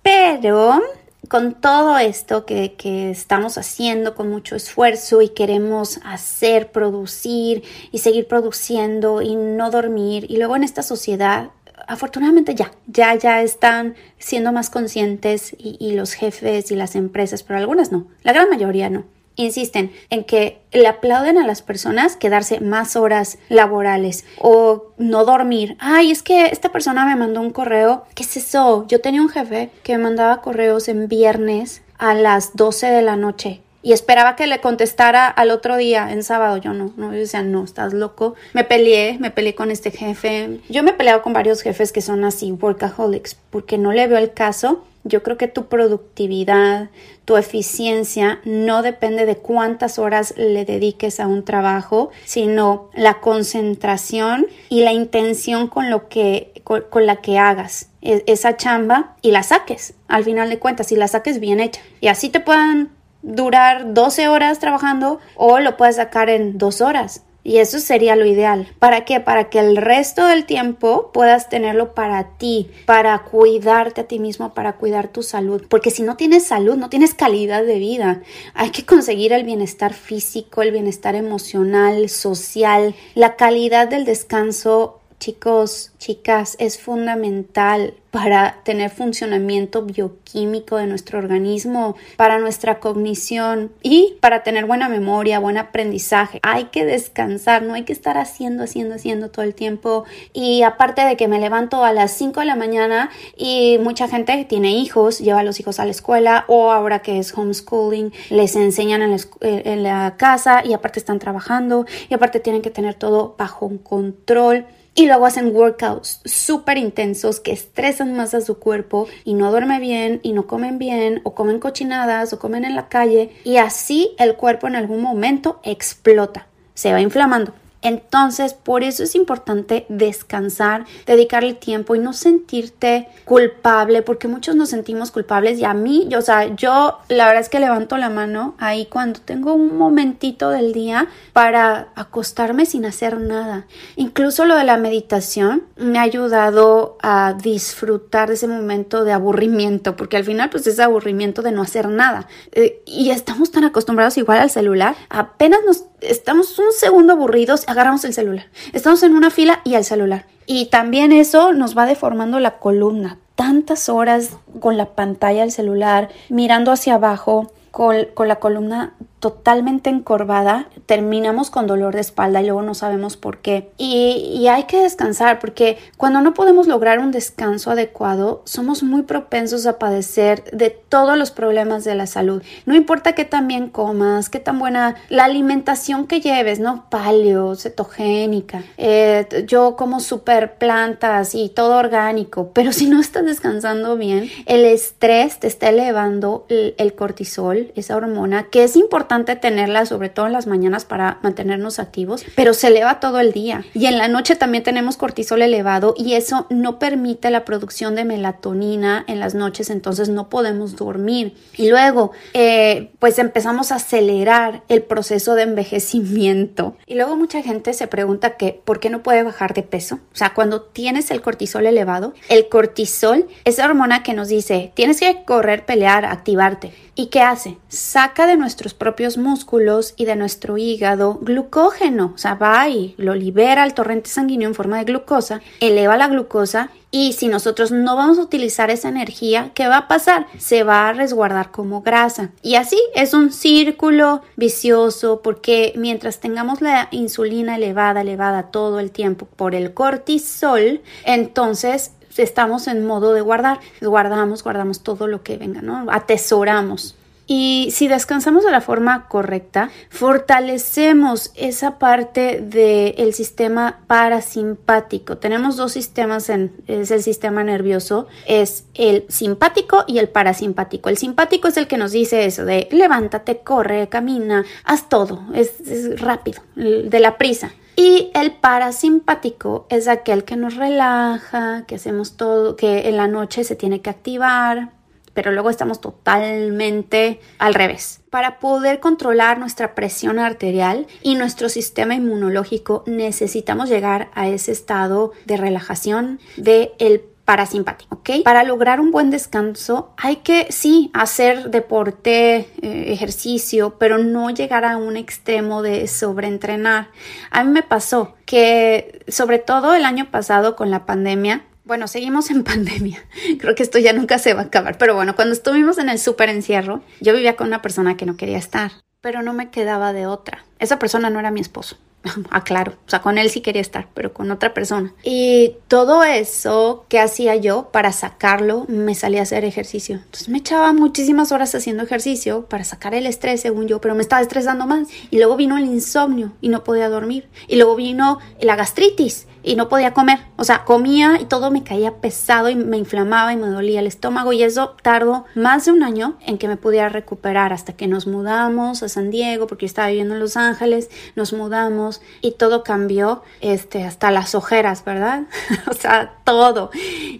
Pero 0.02 0.80
con 1.28 1.54
todo 1.54 1.98
esto 1.98 2.44
que, 2.44 2.74
que, 2.74 3.10
estamos 3.10 3.56
haciendo 3.56 4.14
con 4.14 4.28
mucho 4.28 4.56
esfuerzo 4.56 5.22
y 5.22 5.30
queremos 5.30 5.98
hacer, 6.04 6.70
producir 6.70 7.62
y 7.90 7.98
seguir 7.98 8.28
produciendo 8.28 9.22
y 9.22 9.34
no 9.34 9.70
dormir, 9.70 10.26
y 10.28 10.36
luego 10.36 10.56
en 10.56 10.64
esta 10.64 10.82
sociedad 10.82 11.50
afortunadamente 11.86 12.54
ya, 12.54 12.72
ya, 12.86 13.14
ya 13.14 13.42
están 13.42 13.94
siendo 14.18 14.52
más 14.52 14.70
conscientes 14.70 15.54
y, 15.58 15.76
y, 15.80 15.92
los 15.92 16.14
jefes 16.14 16.70
y 16.70 16.76
las 16.76 16.94
empresas, 16.94 17.42
pero 17.42 17.58
algunas 17.58 17.92
no, 17.92 18.06
la 18.22 18.32
gran 18.32 18.48
mayoría 18.48 18.90
no. 18.90 19.04
Insisten 19.36 19.92
en 20.10 20.24
que 20.24 20.60
le 20.72 20.86
aplauden 20.86 21.38
a 21.38 21.46
las 21.46 21.62
personas 21.62 22.16
quedarse 22.16 22.60
más 22.60 22.96
horas 22.96 23.38
laborales 23.48 24.24
o 24.38 24.92
no 24.98 25.24
dormir. 25.24 25.76
Ay, 25.80 26.10
es 26.10 26.22
que 26.22 26.46
esta 26.46 26.70
persona 26.70 27.04
me 27.04 27.16
mandó 27.16 27.40
un 27.40 27.50
correo. 27.50 28.04
¿Qué 28.14 28.22
es 28.22 28.36
eso? 28.36 28.86
Yo 28.88 29.00
tenía 29.00 29.22
un 29.22 29.28
jefe 29.28 29.70
que 29.82 29.96
me 29.96 30.04
mandaba 30.04 30.40
correos 30.40 30.88
en 30.88 31.08
viernes 31.08 31.82
a 31.98 32.14
las 32.14 32.54
12 32.54 32.86
de 32.86 33.02
la 33.02 33.16
noche 33.16 33.60
y 33.84 33.92
esperaba 33.92 34.34
que 34.34 34.46
le 34.46 34.60
contestara 34.60 35.28
al 35.28 35.50
otro 35.50 35.76
día, 35.76 36.10
en 36.10 36.22
sábado. 36.22 36.56
Yo 36.56 36.72
no, 36.72 36.92
no, 36.96 37.12
yo 37.12 37.18
decía, 37.18 37.42
no, 37.42 37.62
estás 37.62 37.92
loco. 37.92 38.34
Me 38.54 38.64
peleé, 38.64 39.18
me 39.18 39.30
peleé 39.30 39.54
con 39.54 39.70
este 39.70 39.90
jefe. 39.90 40.58
Yo 40.70 40.82
me 40.82 40.92
he 40.92 40.94
peleado 40.94 41.20
con 41.20 41.34
varios 41.34 41.60
jefes 41.60 41.92
que 41.92 42.00
son 42.00 42.24
así, 42.24 42.50
workaholics, 42.50 43.36
porque 43.50 43.76
no 43.76 43.92
le 43.92 44.06
veo 44.06 44.18
el 44.18 44.32
caso. 44.32 44.84
Yo 45.04 45.22
creo 45.22 45.36
que 45.36 45.48
tu 45.48 45.66
productividad, 45.66 46.88
tu 47.26 47.36
eficiencia 47.36 48.40
no 48.44 48.82
depende 48.82 49.26
de 49.26 49.36
cuántas 49.36 49.98
horas 49.98 50.34
le 50.36 50.64
dediques 50.64 51.20
a 51.20 51.26
un 51.26 51.44
trabajo, 51.44 52.10
sino 52.24 52.88
la 52.94 53.20
concentración 53.20 54.46
y 54.70 54.80
la 54.80 54.92
intención 54.92 55.68
con 55.68 55.90
lo 55.90 56.08
que 56.08 56.62
con, 56.64 57.06
la 57.06 57.16
que 57.16 57.38
hagas 57.38 57.90
e, 58.00 58.24
esa 58.26 58.56
chamba 58.56 59.16
y 59.20 59.30
la 59.30 59.42
saques 59.42 59.94
al 60.08 60.24
final 60.24 60.48
de 60.48 60.58
cuentas 60.58 60.90
y 60.92 60.96
la 60.96 61.08
saques 61.08 61.38
bien 61.38 61.60
hecha 61.60 61.82
y 62.00 62.08
así 62.08 62.30
te 62.30 62.40
puedan 62.40 62.90
durar 63.22 63.92
12 63.92 64.28
horas 64.28 64.58
trabajando 64.58 65.20
o 65.34 65.60
lo 65.60 65.76
puedes 65.76 65.96
sacar 65.96 66.30
en 66.30 66.58
dos 66.58 66.80
horas. 66.80 67.22
Y 67.44 67.58
eso 67.58 67.78
sería 67.78 68.16
lo 68.16 68.24
ideal. 68.24 68.72
¿Para 68.78 69.04
qué? 69.04 69.20
Para 69.20 69.50
que 69.50 69.58
el 69.58 69.76
resto 69.76 70.26
del 70.26 70.46
tiempo 70.46 71.10
puedas 71.12 71.50
tenerlo 71.50 71.94
para 71.94 72.38
ti, 72.38 72.70
para 72.86 73.18
cuidarte 73.18 74.00
a 74.00 74.08
ti 74.08 74.18
mismo, 74.18 74.54
para 74.54 74.72
cuidar 74.72 75.08
tu 75.08 75.22
salud. 75.22 75.62
Porque 75.68 75.90
si 75.90 76.02
no 76.02 76.16
tienes 76.16 76.46
salud, 76.46 76.76
no 76.76 76.88
tienes 76.88 77.12
calidad 77.12 77.62
de 77.62 77.78
vida. 77.78 78.22
Hay 78.54 78.70
que 78.70 78.86
conseguir 78.86 79.34
el 79.34 79.44
bienestar 79.44 79.92
físico, 79.92 80.62
el 80.62 80.72
bienestar 80.72 81.14
emocional, 81.14 82.08
social. 82.08 82.94
La 83.14 83.36
calidad 83.36 83.88
del 83.88 84.06
descanso 84.06 85.00
chicos, 85.24 85.92
chicas, 85.96 86.54
es 86.58 86.78
fundamental 86.78 87.94
para 88.10 88.60
tener 88.62 88.90
funcionamiento 88.90 89.80
bioquímico 89.82 90.76
de 90.76 90.86
nuestro 90.86 91.18
organismo, 91.18 91.96
para 92.16 92.38
nuestra 92.38 92.78
cognición 92.78 93.72
y 93.82 94.18
para 94.20 94.42
tener 94.42 94.66
buena 94.66 94.90
memoria, 94.90 95.38
buen 95.38 95.56
aprendizaje. 95.56 96.40
Hay 96.42 96.64
que 96.64 96.84
descansar, 96.84 97.62
no 97.62 97.72
hay 97.72 97.84
que 97.84 97.94
estar 97.94 98.18
haciendo, 98.18 98.64
haciendo, 98.64 98.96
haciendo 98.96 99.30
todo 99.30 99.46
el 99.46 99.54
tiempo. 99.54 100.04
Y 100.34 100.62
aparte 100.62 101.00
de 101.00 101.16
que 101.16 101.26
me 101.26 101.40
levanto 101.40 101.82
a 101.84 101.94
las 101.94 102.12
5 102.12 102.40
de 102.40 102.46
la 102.46 102.54
mañana 102.54 103.08
y 103.34 103.78
mucha 103.80 104.08
gente 104.08 104.44
tiene 104.44 104.72
hijos, 104.76 105.20
lleva 105.20 105.40
a 105.40 105.42
los 105.42 105.58
hijos 105.58 105.80
a 105.80 105.86
la 105.86 105.90
escuela 105.92 106.44
o 106.48 106.70
ahora 106.70 106.98
que 106.98 107.18
es 107.18 107.32
homeschooling, 107.36 108.12
les 108.28 108.56
enseñan 108.56 109.00
en 109.00 109.12
la, 109.12 109.16
eh, 109.40 109.62
en 109.64 109.82
la 109.82 110.16
casa 110.18 110.62
y 110.62 110.74
aparte 110.74 110.98
están 110.98 111.18
trabajando 111.18 111.86
y 112.10 112.12
aparte 112.12 112.40
tienen 112.40 112.60
que 112.60 112.70
tener 112.70 112.94
todo 112.94 113.34
bajo 113.38 113.72
control 113.82 114.66
y 114.94 115.06
luego 115.06 115.26
hacen 115.26 115.54
workouts 115.54 116.20
súper 116.24 116.78
intensos 116.78 117.40
que 117.40 117.52
estresan 117.52 118.14
más 118.16 118.34
a 118.34 118.40
su 118.40 118.58
cuerpo 118.58 119.08
y 119.24 119.34
no 119.34 119.50
duerme 119.50 119.80
bien 119.80 120.20
y 120.22 120.32
no 120.32 120.46
comen 120.46 120.78
bien 120.78 121.20
o 121.24 121.34
comen 121.34 121.58
cochinadas 121.58 122.32
o 122.32 122.38
comen 122.38 122.64
en 122.64 122.76
la 122.76 122.88
calle 122.88 123.30
y 123.44 123.56
así 123.56 124.14
el 124.18 124.36
cuerpo 124.36 124.66
en 124.66 124.76
algún 124.76 125.02
momento 125.02 125.60
explota, 125.64 126.46
se 126.74 126.92
va 126.92 127.00
inflamando. 127.00 127.52
Entonces, 127.84 128.54
por 128.54 128.82
eso 128.82 129.04
es 129.04 129.14
importante 129.14 129.84
descansar, 129.90 130.86
dedicarle 131.04 131.52
tiempo 131.52 131.94
y 131.94 131.98
no 131.98 132.14
sentirte 132.14 133.08
culpable, 133.26 134.00
porque 134.00 134.26
muchos 134.26 134.56
nos 134.56 134.70
sentimos 134.70 135.10
culpables 135.10 135.58
y 135.58 135.64
a 135.64 135.74
mí, 135.74 136.06
yo, 136.08 136.18
o 136.18 136.22
sea, 136.22 136.54
yo 136.56 136.98
la 137.08 137.26
verdad 137.26 137.42
es 137.42 137.50
que 137.50 137.60
levanto 137.60 137.98
la 137.98 138.08
mano 138.08 138.54
ahí 138.58 138.86
cuando 138.86 139.20
tengo 139.20 139.52
un 139.52 139.76
momentito 139.76 140.48
del 140.48 140.72
día 140.72 141.08
para 141.34 141.88
acostarme 141.94 142.64
sin 142.64 142.86
hacer 142.86 143.20
nada. 143.20 143.66
Incluso 143.96 144.46
lo 144.46 144.56
de 144.56 144.64
la 144.64 144.78
meditación 144.78 145.64
me 145.76 145.98
ha 145.98 146.02
ayudado 146.02 146.96
a 147.02 147.34
disfrutar 147.34 148.28
de 148.28 148.34
ese 148.36 148.48
momento 148.48 149.04
de 149.04 149.12
aburrimiento, 149.12 149.94
porque 149.94 150.16
al 150.16 150.24
final 150.24 150.48
pues 150.48 150.66
es 150.66 150.80
aburrimiento 150.80 151.42
de 151.42 151.52
no 151.52 151.60
hacer 151.60 151.90
nada. 151.90 152.28
Eh, 152.52 152.82
y 152.86 153.10
estamos 153.10 153.50
tan 153.50 153.64
acostumbrados 153.64 154.16
igual 154.16 154.38
al 154.38 154.48
celular, 154.48 154.96
apenas 155.10 155.60
nos 155.66 155.84
estamos 156.00 156.58
un 156.58 156.72
segundo 156.72 157.12
aburridos, 157.14 157.64
agarramos 157.74 158.04
el 158.04 158.14
celular. 158.14 158.46
Estamos 158.72 159.02
en 159.02 159.14
una 159.14 159.30
fila 159.30 159.60
y 159.64 159.74
el 159.74 159.84
celular. 159.84 160.26
Y 160.46 160.66
también 160.66 161.12
eso 161.12 161.52
nos 161.52 161.76
va 161.76 161.86
deformando 161.86 162.40
la 162.40 162.58
columna. 162.58 163.18
Tantas 163.34 163.88
horas 163.88 164.30
con 164.60 164.76
la 164.76 164.94
pantalla 164.94 165.40
del 165.40 165.52
celular, 165.52 166.08
mirando 166.28 166.72
hacia 166.72 166.94
abajo, 166.94 167.52
con, 167.70 167.96
con 168.14 168.28
la 168.28 168.36
columna 168.36 168.94
totalmente 169.24 169.88
encorvada, 169.88 170.68
terminamos 170.84 171.48
con 171.48 171.66
dolor 171.66 171.94
de 171.94 172.02
espalda 172.02 172.42
y 172.42 172.44
luego 172.44 172.60
no 172.60 172.74
sabemos 172.74 173.16
por 173.16 173.38
qué. 173.38 173.70
Y, 173.78 174.46
hay 174.48 174.64
que 174.64 174.82
descansar 174.82 175.38
porque 175.38 175.78
cuando 175.96 176.20
no 176.20 176.34
podemos 176.34 176.66
lograr 176.66 176.98
un 176.98 177.10
descanso 177.10 177.70
adecuado, 177.70 178.42
somos 178.44 178.82
muy 178.82 179.00
propensos 179.04 179.64
a 179.64 179.78
padecer 179.78 180.44
de 180.52 180.68
todos 180.68 181.16
los 181.16 181.30
problemas 181.30 181.84
de 181.84 181.94
la 181.94 182.06
salud. 182.06 182.42
No 182.66 182.74
importa 182.74 183.14
qué 183.14 183.24
tan 183.24 183.48
bien 183.48 183.70
comas, 183.70 184.28
qué 184.28 184.40
tan 184.40 184.58
buena 184.58 184.96
la 185.08 185.24
alimentación 185.24 186.06
que 186.06 186.20
lleves, 186.20 186.60
¿no? 186.60 186.84
Paleo, 186.90 187.56
cetogénica. 187.56 188.62
Eh, 188.76 189.46
yo 189.48 189.74
como 189.74 190.00
super 190.00 190.58
plantas 190.58 191.34
y 191.34 191.48
todo 191.48 191.78
orgánico, 191.78 192.50
pero 192.52 192.72
si 192.74 192.88
no 192.88 193.00
estás 193.00 193.24
descansando 193.24 193.96
bien, 193.96 194.28
el 194.44 194.66
estrés 194.66 195.40
te 195.40 195.46
está 195.46 195.70
elevando 195.70 196.44
el 196.50 196.94
cortisol, 196.94 197.72
esa 197.74 197.96
hormona, 197.96 198.48
que 198.50 198.64
es 198.64 198.76
importante 198.76 199.13
tenerla, 199.22 199.86
sobre 199.86 200.08
todo 200.08 200.26
en 200.26 200.32
las 200.32 200.46
mañanas 200.46 200.84
para 200.84 201.18
mantenernos 201.22 201.78
activos, 201.78 202.24
pero 202.34 202.54
se 202.54 202.68
eleva 202.68 203.00
todo 203.00 203.20
el 203.20 203.32
día. 203.32 203.64
Y 203.74 203.86
en 203.86 203.98
la 203.98 204.08
noche 204.08 204.36
también 204.36 204.64
tenemos 204.64 204.96
cortisol 204.96 205.42
elevado 205.42 205.94
y 205.96 206.14
eso 206.14 206.46
no 206.50 206.78
permite 206.78 207.30
la 207.30 207.44
producción 207.44 207.94
de 207.94 208.04
melatonina 208.04 209.04
en 209.06 209.20
las 209.20 209.34
noches, 209.34 209.70
entonces 209.70 210.08
no 210.08 210.28
podemos 210.28 210.76
dormir. 210.76 211.34
Y 211.56 211.68
luego, 211.68 212.12
eh, 212.32 212.90
pues 212.98 213.18
empezamos 213.18 213.70
a 213.70 213.76
acelerar 213.76 214.62
el 214.68 214.82
proceso 214.82 215.34
de 215.34 215.42
envejecimiento. 215.42 216.76
Y 216.86 216.94
luego 216.94 217.16
mucha 217.16 217.42
gente 217.42 217.72
se 217.74 217.86
pregunta 217.86 218.36
que, 218.36 218.60
¿por 218.64 218.80
qué 218.80 218.90
no 218.90 219.02
puede 219.02 219.22
bajar 219.22 219.54
de 219.54 219.62
peso? 219.62 219.96
O 220.12 220.16
sea, 220.16 220.34
cuando 220.34 220.62
tienes 220.62 221.10
el 221.10 221.20
cortisol 221.20 221.66
elevado, 221.66 222.14
el 222.28 222.48
cortisol 222.48 223.28
es 223.44 223.58
la 223.58 223.66
hormona 223.66 224.02
que 224.02 224.14
nos 224.14 224.28
dice, 224.28 224.72
tienes 224.74 225.00
que 225.00 225.24
correr, 225.24 225.64
pelear, 225.64 226.04
activarte. 226.04 226.72
¿Y 226.96 227.06
qué 227.06 227.22
hace? 227.22 227.58
Saca 227.68 228.26
de 228.26 228.36
nuestros 228.36 228.72
propios 228.72 229.18
músculos 229.18 229.94
y 229.96 230.04
de 230.04 230.14
nuestro 230.14 230.58
hígado 230.58 231.18
glucógeno, 231.20 232.12
o 232.14 232.18
sea, 232.18 232.34
va 232.34 232.68
y 232.68 232.94
lo 232.98 233.16
libera 233.16 233.64
al 233.64 233.74
torrente 233.74 234.10
sanguíneo 234.10 234.48
en 234.48 234.54
forma 234.54 234.78
de 234.78 234.84
glucosa, 234.84 235.40
eleva 235.58 235.96
la 235.96 236.06
glucosa 236.06 236.70
y 236.92 237.14
si 237.14 237.26
nosotros 237.26 237.72
no 237.72 237.96
vamos 237.96 238.18
a 238.18 238.22
utilizar 238.22 238.70
esa 238.70 238.88
energía, 238.88 239.50
¿qué 239.54 239.66
va 239.66 239.78
a 239.78 239.88
pasar? 239.88 240.28
Se 240.38 240.62
va 240.62 240.88
a 240.88 240.92
resguardar 240.92 241.50
como 241.50 241.82
grasa. 241.82 242.30
Y 242.40 242.54
así 242.54 242.80
es 242.94 243.14
un 243.14 243.32
círculo 243.32 244.22
vicioso 244.36 245.20
porque 245.20 245.72
mientras 245.74 246.20
tengamos 246.20 246.60
la 246.60 246.86
insulina 246.92 247.56
elevada, 247.56 248.02
elevada 248.02 248.52
todo 248.52 248.78
el 248.78 248.92
tiempo 248.92 249.26
por 249.26 249.56
el 249.56 249.74
cortisol, 249.74 250.82
entonces 251.04 251.90
estamos 252.16 252.68
en 252.68 252.86
modo 252.86 253.12
de 253.12 253.20
guardar. 253.20 253.60
Guardamos, 253.80 254.42
guardamos 254.42 254.82
todo 254.82 255.06
lo 255.06 255.22
que 255.22 255.36
venga, 255.36 255.62
¿no? 255.62 255.86
Atesoramos. 255.90 256.96
Y 257.26 257.68
si 257.72 257.88
descansamos 257.88 258.44
de 258.44 258.50
la 258.50 258.60
forma 258.60 259.08
correcta, 259.08 259.70
fortalecemos 259.88 261.32
esa 261.36 261.78
parte 261.78 262.40
del 262.42 263.14
sistema 263.14 263.80
parasimpático. 263.86 265.16
Tenemos 265.16 265.56
dos 265.56 265.72
sistemas 265.72 266.28
en 266.28 266.52
es 266.66 266.90
el 266.90 267.02
sistema 267.02 267.42
nervioso, 267.42 268.08
es 268.26 268.64
el 268.74 269.06
simpático 269.08 269.84
y 269.86 269.98
el 269.98 270.10
parasimpático. 270.10 270.90
El 270.90 270.98
simpático 270.98 271.48
es 271.48 271.56
el 271.56 271.66
que 271.66 271.78
nos 271.78 271.92
dice 271.92 272.26
eso 272.26 272.44
de 272.44 272.68
levántate, 272.70 273.38
corre, 273.38 273.88
camina, 273.88 274.44
haz 274.64 274.90
todo, 274.90 275.22
es 275.32 275.98
rápido, 276.00 276.42
de 276.56 277.00
la 277.00 277.16
prisa. 277.16 277.52
Y 277.76 278.10
el 278.14 278.32
parasimpático 278.32 279.66
es 279.68 279.88
aquel 279.88 280.24
que 280.24 280.36
nos 280.36 280.56
relaja, 280.56 281.64
que 281.66 281.74
hacemos 281.74 282.16
todo, 282.16 282.56
que 282.56 282.88
en 282.88 282.96
la 282.96 283.08
noche 283.08 283.44
se 283.44 283.56
tiene 283.56 283.80
que 283.80 283.90
activar, 283.90 284.70
pero 285.14 285.32
luego 285.32 285.48
estamos 285.48 285.80
totalmente 285.80 287.20
al 287.38 287.54
revés. 287.54 288.00
Para 288.10 288.38
poder 288.38 288.80
controlar 288.80 289.38
nuestra 289.38 289.74
presión 289.74 290.18
arterial 290.18 290.86
y 291.02 291.14
nuestro 291.14 291.48
sistema 291.48 291.94
inmunológico 291.94 292.82
necesitamos 292.86 293.68
llegar 293.70 294.10
a 294.14 294.28
ese 294.28 294.52
estado 294.52 295.12
de 295.24 295.36
relajación, 295.36 296.20
de 296.36 296.72
el 296.78 297.04
parasimpático, 297.24 297.96
¿ok? 297.96 298.10
Para 298.24 298.44
lograr 298.44 298.80
un 298.80 298.90
buen 298.90 299.10
descanso 299.10 299.92
hay 299.96 300.16
que, 300.16 300.46
sí, 300.50 300.90
hacer 300.92 301.50
deporte, 301.50 302.48
eh, 302.60 302.92
ejercicio, 302.92 303.76
pero 303.78 303.98
no 303.98 304.30
llegar 304.30 304.64
a 304.64 304.76
un 304.76 304.96
extremo 304.96 305.62
de 305.62 305.86
sobreentrenar. 305.86 306.88
A 307.30 307.44
mí 307.44 307.50
me 307.50 307.62
pasó 307.62 308.14
que, 308.26 309.04
sobre 309.08 309.38
todo 309.38 309.74
el 309.74 309.84
año 309.84 310.10
pasado 310.10 310.56
con 310.56 310.70
la 310.70 310.86
pandemia, 310.86 311.44
bueno, 311.64 311.88
seguimos 311.88 312.30
en 312.30 312.44
pandemia. 312.44 313.02
Creo 313.38 313.54
que 313.54 313.62
esto 313.62 313.78
ya 313.78 313.92
nunca 313.92 314.18
se 314.18 314.34
va 314.34 314.42
a 314.42 314.44
acabar. 314.44 314.76
Pero 314.78 314.94
bueno, 314.94 315.16
cuando 315.16 315.32
estuvimos 315.32 315.78
en 315.78 315.88
el 315.88 315.98
súper 315.98 316.28
encierro, 316.28 316.82
yo 317.00 317.14
vivía 317.14 317.36
con 317.36 317.46
una 317.46 317.62
persona 317.62 317.96
que 317.96 318.06
no 318.06 318.16
quería 318.16 318.38
estar, 318.38 318.72
pero 319.00 319.22
no 319.22 319.32
me 319.32 319.50
quedaba 319.50 319.92
de 319.92 320.06
otra. 320.06 320.44
Esa 320.58 320.78
persona 320.78 321.10
no 321.10 321.20
era 321.20 321.30
mi 321.30 321.40
esposo. 321.40 321.78
aclaro, 322.30 322.72
o 322.86 322.90
sea, 322.90 323.00
con 323.00 323.18
él 323.18 323.30
sí 323.30 323.40
quería 323.40 323.62
estar, 323.62 323.88
pero 323.94 324.12
con 324.12 324.30
otra 324.30 324.54
persona. 324.54 324.92
Y 325.02 325.56
todo 325.68 326.04
eso 326.04 326.84
que 326.88 327.00
hacía 327.00 327.36
yo 327.36 327.70
para 327.72 327.92
sacarlo, 327.92 328.66
me 328.68 328.94
salía 328.94 329.20
a 329.20 329.24
hacer 329.24 329.44
ejercicio. 329.44 329.96
Entonces 329.96 330.28
me 330.28 330.38
echaba 330.38 330.72
muchísimas 330.72 331.32
horas 331.32 331.54
haciendo 331.54 331.82
ejercicio 331.82 332.46
para 332.46 332.64
sacar 332.64 332.94
el 332.94 333.06
estrés, 333.06 333.40
según 333.40 333.66
yo, 333.68 333.80
pero 333.80 333.94
me 333.94 334.02
estaba 334.02 334.22
estresando 334.22 334.66
más. 334.66 334.88
Y 335.10 335.18
luego 335.18 335.36
vino 335.36 335.56
el 335.56 335.64
insomnio 335.64 336.32
y 336.40 336.48
no 336.48 336.64
podía 336.64 336.88
dormir. 336.88 337.28
Y 337.48 337.56
luego 337.56 337.76
vino 337.76 338.18
la 338.40 338.56
gastritis 338.56 339.26
y 339.44 339.56
no 339.56 339.68
podía 339.68 339.92
comer. 339.92 340.20
O 340.36 340.44
sea, 340.44 340.64
comía 340.64 341.18
y 341.20 341.26
todo 341.26 341.50
me 341.50 341.62
caía 341.62 341.96
pesado 341.98 342.48
y 342.48 342.56
me 342.56 342.78
inflamaba 342.78 343.32
y 343.32 343.36
me 343.36 343.46
dolía 343.46 343.80
el 343.80 343.86
estómago 343.86 344.32
y 344.32 344.42
eso 344.42 344.74
tardó 344.82 345.26
más 345.34 345.66
de 345.66 345.72
un 345.72 345.82
año 345.82 346.16
en 346.26 346.38
que 346.38 346.48
me 346.48 346.56
pudiera 346.56 346.88
recuperar 346.88 347.52
hasta 347.52 347.74
que 347.74 347.86
nos 347.86 348.06
mudamos 348.06 348.82
a 348.82 348.88
San 348.88 349.10
Diego 349.10 349.46
porque 349.46 349.66
yo 349.66 349.68
estaba 349.68 349.88
viviendo 349.88 350.14
en 350.14 350.20
Los 350.20 350.36
Ángeles, 350.36 350.90
nos 351.14 351.32
mudamos 351.32 351.93
y 352.20 352.32
todo 352.32 352.62
cambió, 352.62 353.22
este, 353.40 353.84
hasta 353.84 354.10
las 354.10 354.34
ojeras, 354.34 354.84
¿verdad? 354.84 355.24
o 355.70 355.74
sea, 355.74 356.14
todo. 356.24 356.70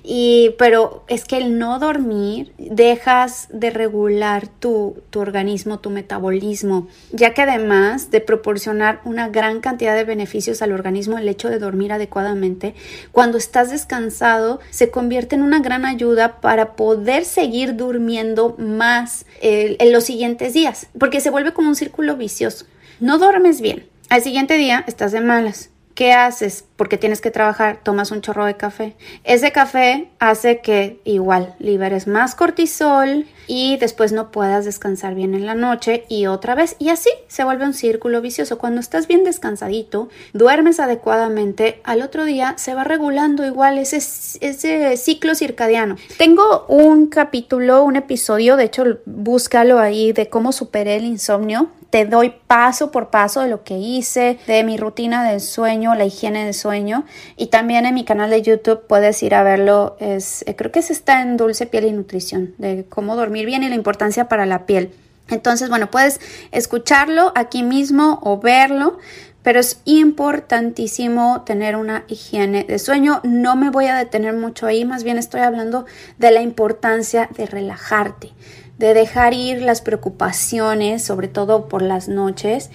Y, 0.03 0.55
pero 0.59 1.05
es 1.09 1.25
que 1.25 1.37
el 1.37 1.59
no 1.59 1.79
dormir 1.79 2.53
dejas 2.59 3.49
de 3.51 3.71
regular 3.71 4.49
tu, 4.49 5.03
tu 5.11 5.21
organismo, 5.21 5.81
tu 5.81 5.91
metabolismo, 5.91 6.89
ya 7.13 7.35
que 7.35 7.43
además 7.43 8.11
de 8.11 8.21
proporcionar 8.21 9.01
una 9.05 9.29
gran 9.29 9.61
cantidad 9.61 9.95
de 9.95 10.05
beneficios 10.05 10.63
al 10.63 10.73
organismo, 10.73 11.19
el 11.19 11.29
hecho 11.29 11.49
de 11.49 11.59
dormir 11.59 11.93
adecuadamente 11.93 12.75
cuando 13.13 13.39
estás 13.39 13.71
descansado 13.71 14.61
se 14.71 14.91
convierte 14.91 15.35
en 15.37 15.43
una 15.43 15.61
gran 15.61 15.85
ayuda 15.85 16.41
para 16.41 16.77
poder 16.77 17.25
seguir 17.25 17.77
durmiendo 17.77 18.57
más 18.59 19.27
en 19.41 19.93
los 19.93 20.05
siguientes 20.05 20.55
días, 20.55 20.87
porque 20.99 21.21
se 21.21 21.31
vuelve 21.31 21.53
como 21.53 21.69
un 21.69 21.77
círculo 21.77 22.17
vicioso. 22.17 22.67
No 23.01 23.19
duermes 23.19 23.61
bien. 23.61 23.87
Al 24.15 24.23
siguiente 24.23 24.57
día 24.59 24.85
estás 24.87 25.11
de 25.11 25.21
malas. 25.21 25.71
¿Qué 25.97 26.13
haces? 26.13 26.65
Porque 26.77 26.99
tienes 26.99 27.21
que 27.21 27.33
trabajar, 27.33 27.81
tomas 27.83 28.13
un 28.13 28.21
chorro 28.21 28.45
de 28.45 28.57
café. 28.57 28.95
Ese 29.25 29.51
café 29.51 30.09
hace 30.21 30.61
que 30.61 31.01
igual 31.03 31.57
liberes 31.59 32.07
más 32.07 32.37
cortisol 32.37 33.27
y 33.47 33.77
después 33.79 34.13
no 34.13 34.31
puedas 34.31 34.65
descansar 34.65 35.15
bien 35.15 35.35
en 35.35 35.47
la 35.47 35.55
noche 35.55 36.05
y 36.09 36.27
otra 36.27 36.55
vez. 36.55 36.77
Y 36.79 36.89
así 36.91 37.11
se 37.29 37.45
vuelve 37.45 37.65
un 37.65 37.75
círculo 37.75 38.21
vicioso. 38.21 38.59
Cuando 38.59 38.81
estás 38.81 39.07
bien 39.07 39.25
descansadito, 39.25 40.09
duermes 40.33 40.81
adecuadamente, 40.81 41.81
al 41.85 42.03
otro 42.03 42.25
día 42.25 42.55
se 42.57 42.75
va 42.75 42.85
regulando 42.85 43.47
igual 43.47 43.79
ese, 43.79 43.97
ese 43.97 44.97
ciclo 44.97 45.35
circadiano. 45.35 45.97
Tengo 46.19 46.67
un 46.69 47.07
capítulo, 47.07 47.85
un 47.85 47.97
episodio, 47.97 48.57
de 48.57 48.65
hecho 48.65 48.85
búscalo 49.07 49.79
ahí 49.79 50.13
de 50.13 50.29
cómo 50.29 50.53
superé 50.53 50.97
el 50.97 51.05
insomnio 51.05 51.69
te 51.95 52.07
doy 52.07 52.35
paso 52.49 52.91
por 52.91 53.11
paso 53.11 53.41
de 53.43 53.49
lo 53.49 53.63
que 53.63 53.79
hice, 53.79 54.37
de 54.49 54.65
mi 54.65 54.77
rutina 54.77 55.23
del 55.31 55.41
sueño, 55.41 55.95
la 55.95 56.05
higiene 56.05 56.45
del 56.45 56.53
sueño. 56.53 57.05
Y 57.37 57.47
también 57.47 57.87
en 57.87 57.95
mi 57.95 58.05
canal 58.05 58.31
de 58.31 58.43
YouTube 58.43 58.89
puedes 58.89 59.23
ir 59.23 59.33
a 59.33 59.45
verlo. 59.45 59.95
Es, 60.01 60.43
eh, 60.49 60.57
creo 60.57 60.73
que 60.73 60.83
se 60.83 60.93
está 60.93 61.23
en 61.23 61.37
Dulce 61.37 61.67
Piel 61.67 61.85
y 61.85 61.93
Nutrición, 61.93 62.57
de 62.59 62.85
cómo 62.89 63.15
dormir 63.15 63.34
bien 63.43 63.63
y 63.63 63.69
la 63.69 63.75
importancia 63.75 64.29
para 64.29 64.47
la 64.47 64.67
piel. 64.67 64.93
Entonces, 65.29 65.71
bueno, 65.71 65.91
puedes 65.91 66.21
escucharlo 66.53 67.33
aquí 67.35 67.63
mismo 67.63 68.21
o 68.23 68.39
verlo, 68.39 68.99
pero 69.43 69.59
es 69.59 69.81
importantísimo 69.85 71.43
tener 71.47 71.77
una 71.77 72.05
higiene 72.09 72.65
de 72.65 72.79
sueño. 72.79 73.21
No 73.25 73.57
me 73.57 73.71
voy 73.71 73.87
a 73.87 73.97
detener 73.97 74.35
mucho 74.35 74.67
ahí, 74.67 74.85
más 74.85 75.03
bien 75.03 75.19
estoy 75.19 75.41
hablando 75.41 75.87
de 76.19 76.31
la 76.31 76.43
importancia 76.43 77.29
de 77.37 77.47
relajarte 77.47 78.33
de 78.79 78.95
dejar 78.95 79.35
ir 79.35 79.63
las 79.63 79.81
preocupaciones, 79.81 81.05
sobre 81.05 81.29
todo 81.29 81.69
por 81.69 81.83
las 81.83 82.09
noches. 82.09 82.71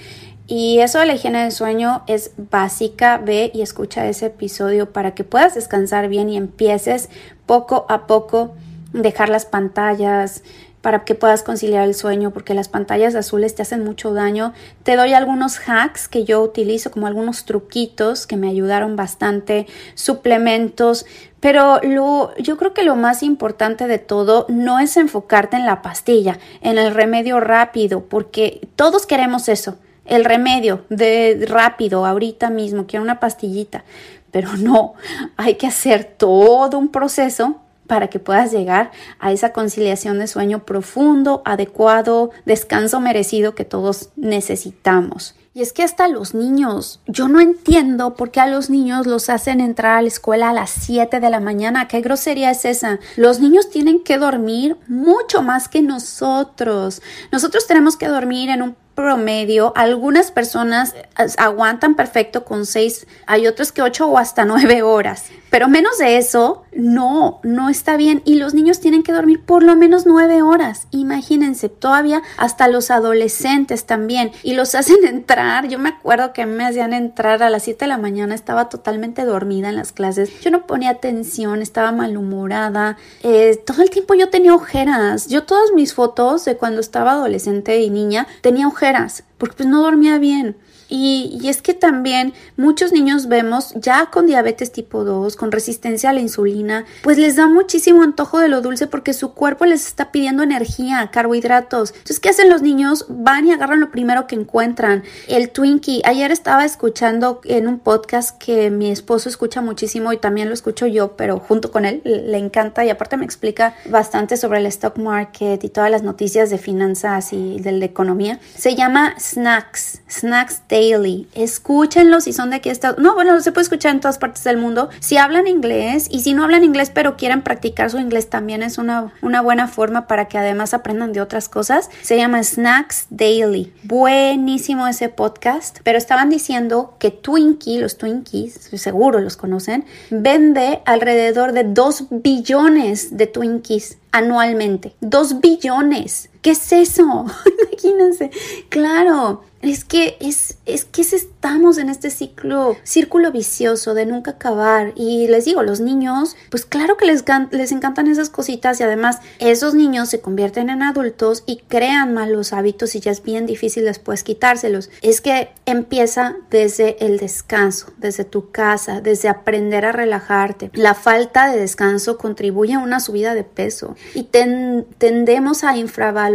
Y 0.48 0.80
eso 0.80 1.00
de 1.00 1.06
la 1.06 1.14
higiene 1.14 1.44
del 1.44 1.52
sueño 1.52 2.04
es 2.08 2.32
básica. 2.38 3.18
Ve 3.18 3.52
y 3.54 3.62
escucha 3.62 4.08
ese 4.08 4.28
episodio 4.28 4.92
para 4.92 5.14
que 5.14 5.24
puedas 5.24 5.56
descansar 5.56 6.08
bien 6.08 6.30
y 6.30 6.38
empieces 6.38 7.10
poco 7.46 7.86
a 7.90 8.08
poco 8.08 8.56
dejar 8.94 9.30
las 9.30 9.46
pantallas, 9.46 10.44
para 10.82 11.04
que 11.04 11.16
puedas 11.16 11.44
conciliar 11.44 11.86
el 11.86 11.94
sueño, 11.94 12.32
porque 12.32 12.54
las 12.54 12.70
pantallas 12.70 13.16
azules 13.16 13.54
te 13.54 13.62
hacen 13.62 13.84
mucho 13.84 14.14
daño. 14.14 14.54
Te 14.84 14.96
doy 14.96 15.14
algunos 15.14 15.60
hacks 15.68 16.08
que 16.08 16.24
yo 16.24 16.42
utilizo, 16.42 16.92
como 16.92 17.08
algunos 17.08 17.46
truquitos 17.46 18.26
que 18.26 18.38
me 18.38 18.50
ayudaron 18.50 18.96
bastante, 18.96 19.68
suplementos, 19.96 21.06
pero 21.40 21.82
lo, 21.84 22.34
yo 22.38 22.58
creo 22.58 22.74
que 22.74 22.84
lo 22.84 22.96
más 22.96 23.24
importante 23.24 23.88
de 23.88 24.00
todo 24.00 24.46
no 24.48 24.80
es 24.80 24.96
enfocarte 24.96 25.58
en 25.58 25.66
la 25.66 25.82
pastilla, 25.82 26.40
en 26.62 26.78
el 26.78 26.94
remedio 26.94 27.40
rápido, 27.40 28.06
porque 28.06 28.68
todos 28.76 29.06
queremos 29.06 29.50
eso, 29.50 29.78
el 30.06 30.24
remedio 30.24 30.86
de 30.90 31.46
rápido, 31.48 32.06
ahorita 32.06 32.50
mismo, 32.50 32.88
quiero 32.88 33.04
una 33.04 33.20
pastillita, 33.20 33.84
pero 34.32 34.56
no, 34.58 34.94
hay 35.36 35.56
que 35.56 35.68
hacer 35.68 36.06
todo 36.06 36.78
un 36.78 36.90
proceso 36.90 37.60
para 37.90 38.08
que 38.08 38.20
puedas 38.20 38.54
llegar 38.54 38.92
a 39.20 39.34
esa 39.34 39.52
conciliación 39.52 40.20
de 40.20 40.28
sueño 40.28 40.64
profundo, 40.64 41.42
adecuado, 41.44 42.30
descanso 42.46 43.02
merecido 43.02 43.56
que 43.56 43.66
todos 43.66 44.12
necesitamos. 44.16 45.36
Y 45.56 45.62
es 45.62 45.74
que 45.74 45.82
hasta 45.82 46.08
los 46.08 46.36
niños, 46.36 47.02
yo 47.08 47.28
no 47.28 47.42
entiendo 47.42 48.14
por 48.14 48.30
qué 48.30 48.40
a 48.40 48.48
los 48.48 48.70
niños 48.70 49.08
los 49.08 49.30
hacen 49.30 49.60
entrar 49.60 49.98
a 49.98 50.02
la 50.04 50.08
escuela 50.08 50.52
a 50.52 50.54
las 50.54 50.70
7 50.70 51.20
de 51.20 51.30
la 51.32 51.40
mañana. 51.40 51.88
¿Qué 51.88 52.02
grosería 52.02 52.52
es 52.52 52.64
esa? 52.66 53.00
Los 53.18 53.40
niños 53.40 53.72
tienen 53.72 54.04
que 54.04 54.20
dormir 54.20 54.78
mucho 54.88 55.42
más 55.42 55.68
que 55.68 55.82
nosotros. 55.82 57.02
Nosotros 57.32 57.66
tenemos 57.66 57.98
que 57.98 58.08
dormir 58.08 58.52
en 58.52 58.62
un 58.62 58.76
promedio. 58.94 59.74
Algunas 59.76 60.30
personas 60.30 60.94
eh, 60.94 61.28
aguantan 61.38 61.96
perfecto 61.96 62.46
con 62.46 62.66
6, 62.66 63.08
hay 63.26 63.48
otros 63.48 63.72
que 63.72 63.82
8 63.82 64.06
o 64.06 64.18
hasta 64.18 64.46
9 64.46 64.84
horas. 64.84 65.26
Pero 65.50 65.68
menos 65.68 65.98
de 65.98 66.18
eso, 66.18 66.64
no, 66.74 67.40
no 67.44 67.70
está 67.70 67.98
bien. 67.98 68.22
Y 68.26 68.36
los 68.36 68.54
niños 68.54 68.80
tienen 68.80 69.04
que 69.04 69.12
dormir 69.12 69.44
por 69.44 69.64
lo 69.64 69.76
menos 69.76 70.06
nueve 70.06 70.42
horas. 70.42 70.88
Imagínense, 70.92 71.70
todavía 71.70 72.22
hasta 72.38 72.68
los 72.68 72.92
adolescentes 72.92 73.86
también. 73.86 74.32
Y 74.44 74.54
los 74.54 74.76
hacen 74.80 75.06
entrar. 75.06 75.68
Yo 75.68 75.80
me 75.80 75.90
acuerdo 75.90 76.34
que 76.34 76.46
me 76.46 76.66
hacían 76.66 76.94
entrar 76.94 77.42
a 77.44 77.50
las 77.50 77.64
7 77.64 77.86
de 77.86 77.90
la 77.90 77.98
mañana. 77.98 78.36
Estaba 78.36 78.70
totalmente 78.70 79.26
dormida 79.26 79.70
en 79.70 79.76
las 79.76 79.92
clases. 79.92 80.40
Yo 80.42 80.52
no 80.52 80.68
ponía 80.68 80.92
atención, 80.92 81.62
estaba 81.62 81.92
malhumorada. 81.92 82.98
Eh, 83.24 83.62
todo 83.66 83.82
el 83.82 83.90
tiempo 83.90 84.14
yo 84.14 84.30
tenía 84.30 84.54
ojeras. 84.54 85.28
Yo 85.28 85.44
todas 85.44 85.72
mis 85.74 85.94
fotos 85.94 86.46
de 86.46 86.58
cuando 86.58 86.82
estaba 86.82 87.14
adolescente 87.14 87.80
y 87.80 87.90
niña 87.90 88.28
tenía 88.42 88.68
ojeras. 88.68 89.24
Porque 89.38 89.56
pues 89.56 89.70
no 89.70 89.82
dormía 89.82 90.18
bien. 90.20 90.58
Y, 90.90 91.40
es 91.48 91.62
que 91.62 91.74
también 91.74 92.34
muchos 92.58 92.92
niños 92.92 93.28
vemos 93.28 93.74
ya 93.76 94.08
con 94.08 94.26
diabetes 94.26 94.72
tipo 94.72 95.04
2, 95.04 95.36
con 95.36 95.52
resistencia 95.52 96.10
a 96.10 96.14
la 96.14 96.20
insulina, 96.20 96.86
pues 97.04 97.18
les 97.18 97.36
da 97.36 97.48
muchísimo 97.48 98.02
antojo 98.02 98.40
de 98.40 98.48
lo 98.48 98.62
dulce 98.62 98.88
porque 98.88 99.14
su 99.14 99.34
cuerpo 99.34 99.66
les 99.66 99.86
está 99.86 100.12
pidiendo 100.12 100.44
energía, 100.44 101.10
carbohidratos. 101.12 101.92
Entonces, 101.92 102.20
¿qué 102.20 102.30
hacen 102.30 102.50
los 102.50 102.62
niños? 102.62 103.06
Van 103.10 103.48
y 103.48 103.52
agarran 103.52 103.80
lo 103.80 103.92
primero 103.92 104.26
que 104.26 104.36
encuentran. 104.36 105.04
El 105.28 105.52
Twinkie. 105.52 106.02
Ayer 106.06 106.32
estaba 106.32 106.66
escuchando 106.66 107.42
en 107.44 107.68
un 107.68 107.80
podcast 107.80 108.38
que 108.38 108.72
mi 108.72 108.90
esposo 108.90 109.30
escucha 109.30 109.62
muchísimo 109.62 110.12
y 110.12 110.18
también 110.18 110.48
lo 110.48 110.54
escucho 110.54 110.88
yo, 110.88 111.16
pero 111.16 111.40
junto 111.40 111.72
con 111.72 111.86
él 111.86 112.02
le 112.04 112.38
encanta 112.38 112.84
y 112.84 112.90
aparte 112.90 113.18
me 113.18 113.26
explica 113.26 113.76
bastante 113.90 114.38
sobre 114.38 114.60
el 114.60 114.66
stock 114.68 114.98
market 114.98 115.64
y 115.64 115.70
todas 115.70 115.92
las 115.92 116.02
noticias 116.02 116.50
de 116.50 116.58
finanzas 116.58 117.32
y 117.34 117.60
de 117.60 117.72
la 117.74 117.86
economía. 117.86 118.40
Se 118.56 118.76
llama 118.76 119.16
Snacks, 119.20 120.02
Snacks 120.10 120.64
Day 120.68 120.79
Daily. 120.80 121.28
Escúchenlo 121.34 122.22
si 122.22 122.32
son 122.32 122.52
de 122.52 122.58
aquí 122.58 122.70
Estados 122.70 123.00
No, 123.00 123.14
bueno, 123.14 123.40
se 123.42 123.52
puede 123.52 123.64
escuchar 123.64 123.94
en 123.94 124.00
todas 124.00 124.18
partes 124.18 124.44
del 124.46 124.58
mundo. 124.58 124.90
Si 125.02 125.18
hablan 125.18 125.48
inglés 125.48 126.08
y 126.10 126.22
si 126.22 126.34
no 126.34 126.44
hablan 126.44 126.64
inglés 126.64 126.90
pero 126.94 127.18
quieren 127.18 127.42
practicar 127.42 127.90
su 127.90 128.00
inglés 128.00 128.30
también 128.30 128.64
es 128.64 128.78
una, 128.78 129.12
una 129.22 129.42
buena 129.42 129.68
forma 129.68 130.08
para 130.08 130.30
que 130.30 130.38
además 130.38 130.74
aprendan 130.74 131.12
de 131.12 131.22
otras 131.22 131.50
cosas. 131.50 131.90
Se 132.02 132.16
llama 132.16 132.42
Snacks 132.44 133.08
Daily. 133.10 133.74
Buenísimo 133.84 134.88
ese 134.88 135.10
podcast. 135.10 135.80
Pero 135.84 135.98
estaban 135.98 136.30
diciendo 136.30 136.96
que 136.98 137.12
Twinkie, 137.12 137.80
los 137.80 137.98
Twinkies, 137.98 138.70
seguro 138.76 139.20
los 139.20 139.36
conocen, 139.36 139.86
vende 140.10 140.82
alrededor 140.86 141.52
de 141.52 141.66
2 141.66 142.06
billones 142.10 143.18
de 143.18 143.28
Twinkies 143.28 143.98
anualmente. 144.12 144.96
Dos 145.02 145.40
billones. 145.40 146.30
¿Qué 146.42 146.52
es 146.52 146.72
eso? 146.72 147.26
Imagínense. 147.82 148.32
Claro, 148.70 149.44
es 149.62 149.84
que 149.84 150.16
es, 150.22 150.58
es 150.66 150.86
que 150.86 151.02
estamos 151.02 151.78
en 151.78 151.90
este 151.90 152.12
ciclo, 152.12 152.78
círculo 152.84 153.32
vicioso 153.32 153.94
de 153.94 154.06
nunca 154.06 154.32
acabar. 154.32 154.94
Y 154.96 155.28
les 155.28 155.46
digo, 155.46 155.64
los 155.64 155.82
niños, 155.82 156.38
pues 156.50 156.66
claro 156.66 156.96
que 156.96 157.06
les, 157.06 157.26
les 157.52 157.72
encantan 157.72 158.08
esas 158.08 158.30
cositas 158.30 158.80
y 158.80 158.84
además 158.84 159.20
esos 159.40 159.74
niños 159.74 160.10
se 160.10 160.22
convierten 160.22 160.70
en 160.70 160.82
adultos 160.82 161.44
y 161.46 161.58
crean 161.68 162.14
malos 162.14 162.54
hábitos 162.54 162.96
y 162.96 163.02
ya 163.02 163.12
es 163.12 163.22
bien 163.22 163.46
difícil 163.46 163.84
después 163.84 164.24
quitárselos. 164.24 164.90
Es 165.02 165.20
que 165.20 165.50
empieza 165.66 166.38
desde 166.50 167.06
el 167.06 167.18
descanso, 167.18 167.92
desde 167.98 168.24
tu 168.24 168.52
casa, 168.52 169.02
desde 169.02 169.28
aprender 169.28 169.86
a 169.86 169.92
relajarte. 169.92 170.72
La 170.74 170.94
falta 170.94 171.52
de 171.52 171.60
descanso 171.60 172.18
contribuye 172.18 172.76
a 172.76 172.80
una 172.80 173.02
subida 173.02 173.34
de 173.34 173.44
peso 173.44 173.96
y 174.14 174.24
tendemos 174.24 175.64
a 175.66 175.76
infravalorar 175.76 176.29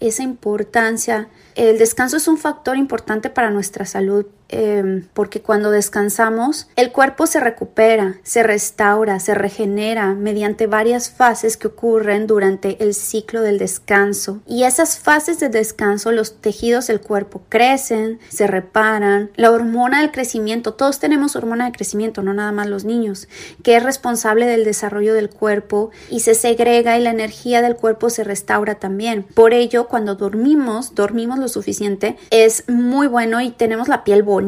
esa 0.00 0.22
importancia. 0.22 1.28
El 1.54 1.78
descanso 1.78 2.16
es 2.16 2.28
un 2.28 2.38
factor 2.38 2.76
importante 2.76 3.30
para 3.30 3.50
nuestra 3.50 3.86
salud 3.86 4.26
Em, 4.56 5.08
porque 5.14 5.42
cuando 5.42 5.72
descansamos 5.72 6.68
el 6.76 6.92
cuerpo 6.92 7.26
se 7.26 7.40
recupera, 7.40 8.18
se 8.22 8.44
restaura, 8.44 9.18
se 9.18 9.34
regenera 9.34 10.14
mediante 10.14 10.68
varias 10.68 11.10
fases 11.10 11.56
que 11.56 11.66
ocurren 11.66 12.28
durante 12.28 12.80
el 12.80 12.94
ciclo 12.94 13.40
del 13.42 13.58
descanso. 13.58 14.42
Y 14.46 14.62
esas 14.62 14.96
fases 14.96 15.40
de 15.40 15.48
descanso, 15.48 16.12
los 16.12 16.40
tejidos 16.40 16.86
del 16.86 17.00
cuerpo 17.00 17.42
crecen, 17.48 18.20
se 18.28 18.46
reparan, 18.46 19.32
la 19.34 19.50
hormona 19.50 20.02
del 20.02 20.12
crecimiento, 20.12 20.74
todos 20.74 21.00
tenemos 21.00 21.34
hormona 21.34 21.64
de 21.64 21.72
crecimiento, 21.72 22.22
no 22.22 22.32
nada 22.32 22.52
más 22.52 22.68
los 22.68 22.84
niños, 22.84 23.26
que 23.64 23.74
es 23.74 23.82
responsable 23.82 24.46
del 24.46 24.64
desarrollo 24.64 25.14
del 25.14 25.30
cuerpo 25.30 25.90
y 26.10 26.20
se 26.20 26.36
segrega 26.36 26.96
y 26.96 27.02
la 27.02 27.10
energía 27.10 27.60
del 27.60 27.74
cuerpo 27.74 28.08
se 28.08 28.22
restaura 28.22 28.76
también. 28.76 29.24
Por 29.34 29.52
ello, 29.52 29.88
cuando 29.88 30.14
dormimos, 30.14 30.94
dormimos 30.94 31.40
lo 31.40 31.48
suficiente, 31.48 32.16
es 32.30 32.62
muy 32.68 33.08
bueno 33.08 33.40
y 33.40 33.50
tenemos 33.50 33.88
la 33.88 34.04
piel 34.04 34.22
bonita, 34.22 34.43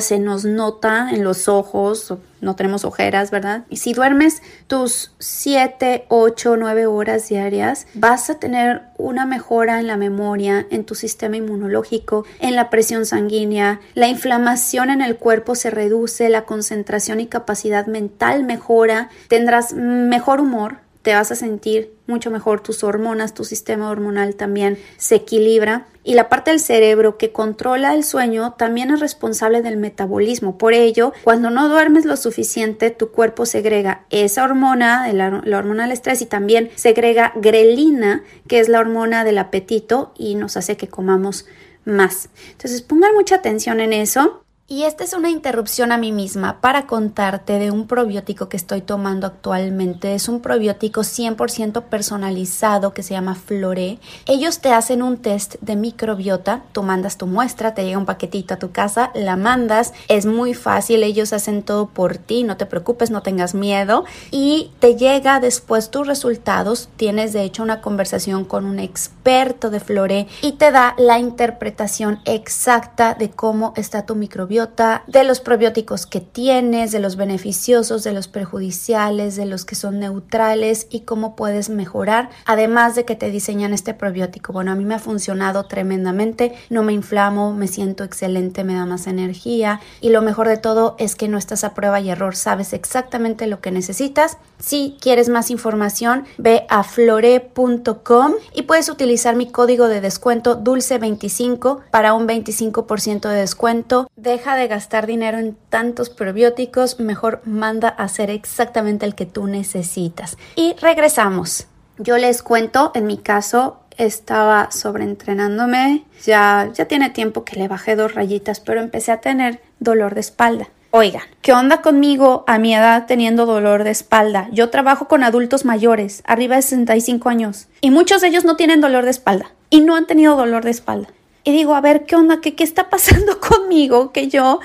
se 0.00 0.18
nos 0.18 0.44
nota 0.44 1.10
en 1.10 1.24
los 1.24 1.48
ojos, 1.48 2.14
no 2.40 2.56
tenemos 2.56 2.84
ojeras, 2.84 3.30
¿verdad? 3.30 3.64
Y 3.68 3.76
si 3.76 3.92
duermes 3.92 4.42
tus 4.66 5.12
7, 5.18 6.06
8, 6.08 6.56
9 6.56 6.86
horas 6.86 7.28
diarias, 7.28 7.86
vas 7.94 8.30
a 8.30 8.38
tener 8.38 8.82
una 8.96 9.26
mejora 9.26 9.80
en 9.80 9.86
la 9.86 9.96
memoria, 9.96 10.66
en 10.70 10.84
tu 10.84 10.94
sistema 10.94 11.36
inmunológico, 11.36 12.24
en 12.38 12.54
la 12.54 12.70
presión 12.70 13.06
sanguínea, 13.06 13.80
la 13.94 14.08
inflamación 14.08 14.90
en 14.90 15.02
el 15.02 15.16
cuerpo 15.16 15.54
se 15.54 15.70
reduce, 15.70 16.28
la 16.28 16.44
concentración 16.44 17.20
y 17.20 17.26
capacidad 17.26 17.86
mental 17.86 18.44
mejora, 18.44 19.10
tendrás 19.28 19.72
mejor 19.74 20.40
humor, 20.40 20.78
te 21.02 21.14
vas 21.14 21.32
a 21.32 21.34
sentir 21.34 21.94
mucho 22.06 22.30
mejor, 22.30 22.60
tus 22.60 22.84
hormonas, 22.84 23.34
tu 23.34 23.44
sistema 23.44 23.90
hormonal 23.90 24.34
también 24.34 24.78
se 24.98 25.16
equilibra 25.16 25.86
y 26.04 26.14
la 26.14 26.28
parte 26.28 26.50
del 26.50 26.60
cerebro 26.60 27.16
que 27.16 27.32
controla 27.32 27.94
el 27.94 28.04
sueño 28.04 28.54
también 28.54 28.90
es 28.90 29.00
responsable 29.00 29.62
del 29.62 29.76
metabolismo. 29.76 30.58
Por 30.58 30.72
ello, 30.72 31.12
cuando 31.24 31.50
no 31.50 31.68
duermes 31.68 32.04
lo 32.04 32.16
suficiente, 32.16 32.90
tu 32.90 33.10
cuerpo 33.10 33.46
segrega 33.46 34.04
esa 34.10 34.44
hormona, 34.44 35.10
la, 35.12 35.42
la 35.44 35.58
hormona 35.58 35.84
del 35.84 35.92
estrés 35.92 36.20
y 36.22 36.26
también 36.26 36.70
segrega 36.74 37.32
grelina, 37.36 38.22
que 38.46 38.60
es 38.60 38.68
la 38.68 38.80
hormona 38.80 39.24
del 39.24 39.38
apetito 39.38 40.12
y 40.16 40.34
nos 40.34 40.56
hace 40.56 40.76
que 40.76 40.88
comamos 40.88 41.46
más. 41.84 42.28
Entonces 42.52 42.82
pongan 42.82 43.14
mucha 43.14 43.36
atención 43.36 43.80
en 43.80 43.92
eso. 43.92 44.44
Y 44.72 44.84
esta 44.84 45.02
es 45.02 45.14
una 45.14 45.30
interrupción 45.30 45.90
a 45.90 45.98
mí 45.98 46.12
misma 46.12 46.60
para 46.60 46.86
contarte 46.86 47.58
de 47.58 47.72
un 47.72 47.88
probiótico 47.88 48.48
que 48.48 48.56
estoy 48.56 48.82
tomando 48.82 49.26
actualmente. 49.26 50.14
Es 50.14 50.28
un 50.28 50.38
probiótico 50.38 51.00
100% 51.00 51.82
personalizado 51.86 52.94
que 52.94 53.02
se 53.02 53.14
llama 53.14 53.34
Flore. 53.34 53.98
Ellos 54.26 54.60
te 54.60 54.72
hacen 54.72 55.02
un 55.02 55.16
test 55.16 55.56
de 55.60 55.74
microbiota, 55.74 56.62
tú 56.70 56.84
mandas 56.84 57.16
tu 57.16 57.26
muestra, 57.26 57.74
te 57.74 57.84
llega 57.84 57.98
un 57.98 58.06
paquetito 58.06 58.54
a 58.54 58.58
tu 58.60 58.70
casa, 58.70 59.10
la 59.16 59.34
mandas, 59.34 59.92
es 60.06 60.24
muy 60.24 60.54
fácil, 60.54 61.02
ellos 61.02 61.32
hacen 61.32 61.64
todo 61.64 61.88
por 61.88 62.18
ti, 62.18 62.44
no 62.44 62.56
te 62.56 62.64
preocupes, 62.64 63.10
no 63.10 63.22
tengas 63.22 63.56
miedo 63.56 64.04
y 64.30 64.70
te 64.78 64.94
llega 64.94 65.40
después 65.40 65.90
tus 65.90 66.06
resultados. 66.06 66.90
Tienes 66.94 67.32
de 67.32 67.42
hecho 67.42 67.64
una 67.64 67.80
conversación 67.80 68.44
con 68.44 68.66
un 68.66 68.78
experto 68.78 69.68
de 69.68 69.80
Flore 69.80 70.28
y 70.42 70.52
te 70.52 70.70
da 70.70 70.94
la 70.96 71.18
interpretación 71.18 72.20
exacta 72.24 73.14
de 73.14 73.30
cómo 73.30 73.72
está 73.74 74.06
tu 74.06 74.14
microbiota 74.14 74.59
de 75.06 75.24
los 75.24 75.40
probióticos 75.40 76.06
que 76.06 76.20
tienes, 76.20 76.92
de 76.92 76.98
los 76.98 77.16
beneficiosos, 77.16 78.04
de 78.04 78.12
los 78.12 78.28
perjudiciales, 78.28 79.36
de 79.36 79.46
los 79.46 79.64
que 79.64 79.74
son 79.74 80.00
neutrales 80.00 80.86
y 80.90 81.00
cómo 81.00 81.36
puedes 81.36 81.70
mejorar, 81.70 82.30
además 82.44 82.94
de 82.94 83.04
que 83.04 83.16
te 83.16 83.30
diseñan 83.30 83.72
este 83.72 83.94
probiótico. 83.94 84.52
Bueno, 84.52 84.72
a 84.72 84.74
mí 84.74 84.84
me 84.84 84.94
ha 84.94 84.98
funcionado 84.98 85.64
tremendamente, 85.64 86.52
no 86.68 86.82
me 86.82 86.92
inflamo, 86.92 87.54
me 87.54 87.68
siento 87.68 88.04
excelente, 88.04 88.64
me 88.64 88.74
da 88.74 88.86
más 88.86 89.06
energía 89.06 89.80
y 90.00 90.10
lo 90.10 90.22
mejor 90.22 90.48
de 90.48 90.56
todo 90.56 90.96
es 90.98 91.16
que 91.16 91.28
no 91.28 91.38
estás 91.38 91.64
a 91.64 91.74
prueba 91.74 92.00
y 92.00 92.10
error, 92.10 92.36
sabes 92.36 92.72
exactamente 92.72 93.46
lo 93.46 93.60
que 93.60 93.70
necesitas. 93.70 94.36
Si 94.60 94.96
quieres 95.00 95.28
más 95.28 95.50
información, 95.50 96.24
ve 96.38 96.66
a 96.68 96.84
flore.com 96.84 98.34
y 98.54 98.62
puedes 98.62 98.88
utilizar 98.88 99.34
mi 99.34 99.50
código 99.50 99.88
de 99.88 100.00
descuento 100.00 100.62
dulce25 100.62 101.80
para 101.90 102.12
un 102.12 102.28
25% 102.28 103.28
de 103.28 103.36
descuento. 103.36 104.10
Deja 104.16 104.56
de 104.56 104.68
gastar 104.68 105.06
dinero 105.06 105.38
en 105.38 105.56
tantos 105.70 106.10
probióticos, 106.10 107.00
mejor 107.00 107.40
manda 107.44 107.88
a 107.88 108.04
hacer 108.04 108.30
exactamente 108.30 109.06
el 109.06 109.14
que 109.14 109.26
tú 109.26 109.46
necesitas. 109.46 110.36
Y 110.56 110.74
regresamos. 110.80 111.66
Yo 111.98 112.16
les 112.16 112.42
cuento, 112.42 112.92
en 112.94 113.06
mi 113.06 113.18
caso 113.18 113.80
estaba 113.96 114.70
sobreentrenándome, 114.70 116.04
ya, 116.24 116.70
ya 116.72 116.86
tiene 116.86 117.10
tiempo 117.10 117.44
que 117.44 117.56
le 117.56 117.68
bajé 117.68 117.96
dos 117.96 118.14
rayitas, 118.14 118.60
pero 118.60 118.80
empecé 118.80 119.12
a 119.12 119.20
tener 119.20 119.60
dolor 119.78 120.14
de 120.14 120.20
espalda. 120.20 120.68
Oigan, 120.92 121.22
¿qué 121.40 121.52
onda 121.52 121.82
conmigo 121.82 122.42
a 122.48 122.58
mi 122.58 122.74
edad 122.74 123.06
teniendo 123.06 123.46
dolor 123.46 123.84
de 123.84 123.92
espalda? 123.92 124.48
Yo 124.50 124.70
trabajo 124.70 125.06
con 125.06 125.22
adultos 125.22 125.64
mayores, 125.64 126.24
arriba 126.26 126.56
de 126.56 126.62
65 126.62 127.28
años, 127.28 127.68
y 127.80 127.92
muchos 127.92 128.20
de 128.20 128.26
ellos 128.26 128.44
no 128.44 128.56
tienen 128.56 128.80
dolor 128.80 129.04
de 129.04 129.12
espalda 129.12 129.52
y 129.70 129.82
no 129.82 129.94
han 129.94 130.08
tenido 130.08 130.34
dolor 130.34 130.64
de 130.64 130.72
espalda. 130.72 131.06
Y 131.44 131.52
digo, 131.52 131.76
a 131.76 131.80
ver, 131.80 132.06
¿qué 132.06 132.16
onda? 132.16 132.40
¿Qué, 132.40 132.56
qué 132.56 132.64
está 132.64 132.90
pasando 132.90 133.38
conmigo? 133.40 134.10
Que 134.10 134.26
yo 134.26 134.58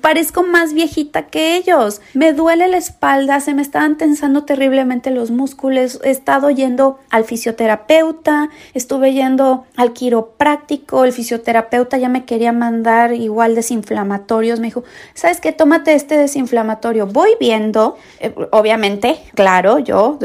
parezco 0.00 0.42
más 0.42 0.72
viejita 0.74 1.26
que 1.26 1.56
ellos. 1.56 2.00
Me 2.14 2.32
duele 2.32 2.68
la 2.68 2.76
espalda, 2.76 3.40
se 3.40 3.54
me 3.54 3.62
estaban 3.62 3.96
tensando 3.96 4.44
terriblemente 4.44 5.10
los 5.10 5.30
músculos. 5.30 6.00
He 6.04 6.10
estado 6.10 6.50
yendo 6.50 6.98
al 7.10 7.24
fisioterapeuta, 7.24 8.50
estuve 8.74 9.12
yendo 9.12 9.64
al 9.76 9.92
quiropráctico. 9.92 11.04
El 11.04 11.12
fisioterapeuta 11.12 11.98
ya 11.98 12.08
me 12.08 12.24
quería 12.24 12.52
mandar 12.52 13.12
igual 13.12 13.54
desinflamatorios. 13.54 14.60
Me 14.60 14.66
dijo, 14.66 14.84
¿sabes 15.14 15.40
qué? 15.40 15.52
Tómate 15.52 15.94
este 15.94 16.16
desinflamatorio. 16.16 17.06
Voy 17.06 17.30
viendo, 17.40 17.96
eh, 18.20 18.34
obviamente, 18.50 19.18
claro, 19.34 19.78
yo 19.78 20.18